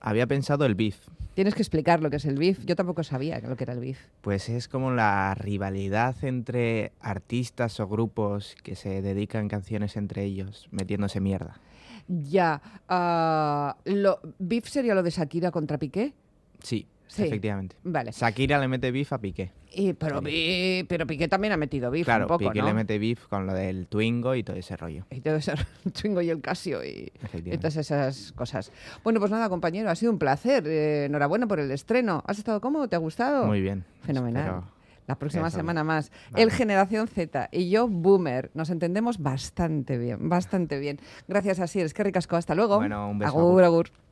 Había 0.00 0.26
pensado 0.26 0.64
el 0.64 0.74
beef. 0.74 0.96
Tienes 1.36 1.54
que 1.54 1.60
explicar 1.60 2.02
lo 2.02 2.08
que 2.08 2.16
es 2.16 2.24
el 2.24 2.38
BIF. 2.38 2.64
Yo 2.64 2.76
tampoco 2.76 3.02
sabía 3.02 3.38
lo 3.40 3.56
que 3.56 3.64
era 3.64 3.74
el 3.74 3.80
BIF. 3.80 3.98
Pues 4.22 4.48
es 4.48 4.68
como 4.68 4.90
la 4.90 5.34
rivalidad 5.34 6.16
entre 6.24 6.92
artistas 6.98 7.78
o 7.78 7.86
grupos 7.86 8.56
que 8.62 8.74
se 8.74 9.02
dedican 9.02 9.46
canciones 9.48 9.98
entre 9.98 10.24
ellos, 10.24 10.66
metiéndose 10.70 11.20
mierda. 11.20 11.60
Ya. 12.08 12.62
ah, 12.88 13.76
lo, 13.84 14.20
¿BIF 14.38 14.66
sería 14.66 14.94
lo 14.94 15.02
de 15.02 15.10
Shakira 15.10 15.50
contra 15.50 15.76
Piqué? 15.76 16.14
Sí, 16.62 16.86
Sí. 17.08 17.24
efectivamente. 17.24 17.76
Vale. 17.84 18.10
Shakira 18.12 18.58
le 18.58 18.68
mete 18.68 18.90
beef 18.90 19.12
a 19.12 19.18
Piqué. 19.18 19.52
Y, 19.72 19.92
pero, 19.92 21.06
Piqué 21.06 21.28
también 21.28 21.52
ha 21.52 21.56
metido 21.56 21.90
BIF 21.90 22.06
claro, 22.06 22.24
un 22.24 22.28
poco, 22.28 22.38
Piqué 22.38 22.60
¿no? 22.60 22.66
le 22.68 22.74
mete 22.74 22.98
beef 22.98 23.26
con 23.26 23.46
lo 23.46 23.52
del 23.52 23.86
Twingo 23.88 24.34
y 24.34 24.42
todo 24.42 24.56
ese 24.56 24.76
rollo. 24.76 25.04
Y 25.10 25.20
todo 25.20 25.36
eso, 25.36 25.52
el 25.84 25.92
Twingo 25.92 26.22
y 26.22 26.30
el 26.30 26.40
Casio 26.40 26.82
y, 26.82 27.12
todas 27.58 27.76
esas 27.76 28.32
cosas. 28.32 28.72
Bueno, 29.04 29.20
pues 29.20 29.30
nada, 29.30 29.48
compañero, 29.48 29.90
ha 29.90 29.94
sido 29.94 30.12
un 30.12 30.18
placer. 30.18 30.66
Eh, 30.66 31.04
enhorabuena 31.06 31.46
por 31.46 31.60
el 31.60 31.70
estreno. 31.70 32.22
¿Has 32.26 32.38
estado 32.38 32.60
cómodo? 32.60 32.88
¿Te 32.88 32.96
ha 32.96 33.00
gustado? 33.00 33.46
Muy 33.46 33.60
bien. 33.60 33.84
Fenomenal. 34.02 34.44
Espero 34.46 34.64
La 35.06 35.18
próxima 35.18 35.48
eso. 35.48 35.58
semana 35.58 35.84
más. 35.84 36.10
Vale. 36.30 36.44
El 36.44 36.50
Generación 36.50 37.06
Z 37.06 37.50
y 37.52 37.68
yo, 37.68 37.86
Boomer. 37.86 38.50
Nos 38.54 38.70
entendemos 38.70 39.18
bastante 39.18 39.98
bien, 39.98 40.28
bastante 40.28 40.78
bien. 40.78 40.98
Gracias, 41.28 41.60
Asier. 41.60 41.84
Es 41.84 41.92
que 41.92 42.02
ricasco. 42.02 42.36
Hasta 42.36 42.54
luego. 42.54 42.76
Bueno, 42.76 43.10
un 43.10 43.18
beso, 43.18 43.30
Agur, 43.30 43.62
agur. 43.62 43.64
agur. 43.64 44.05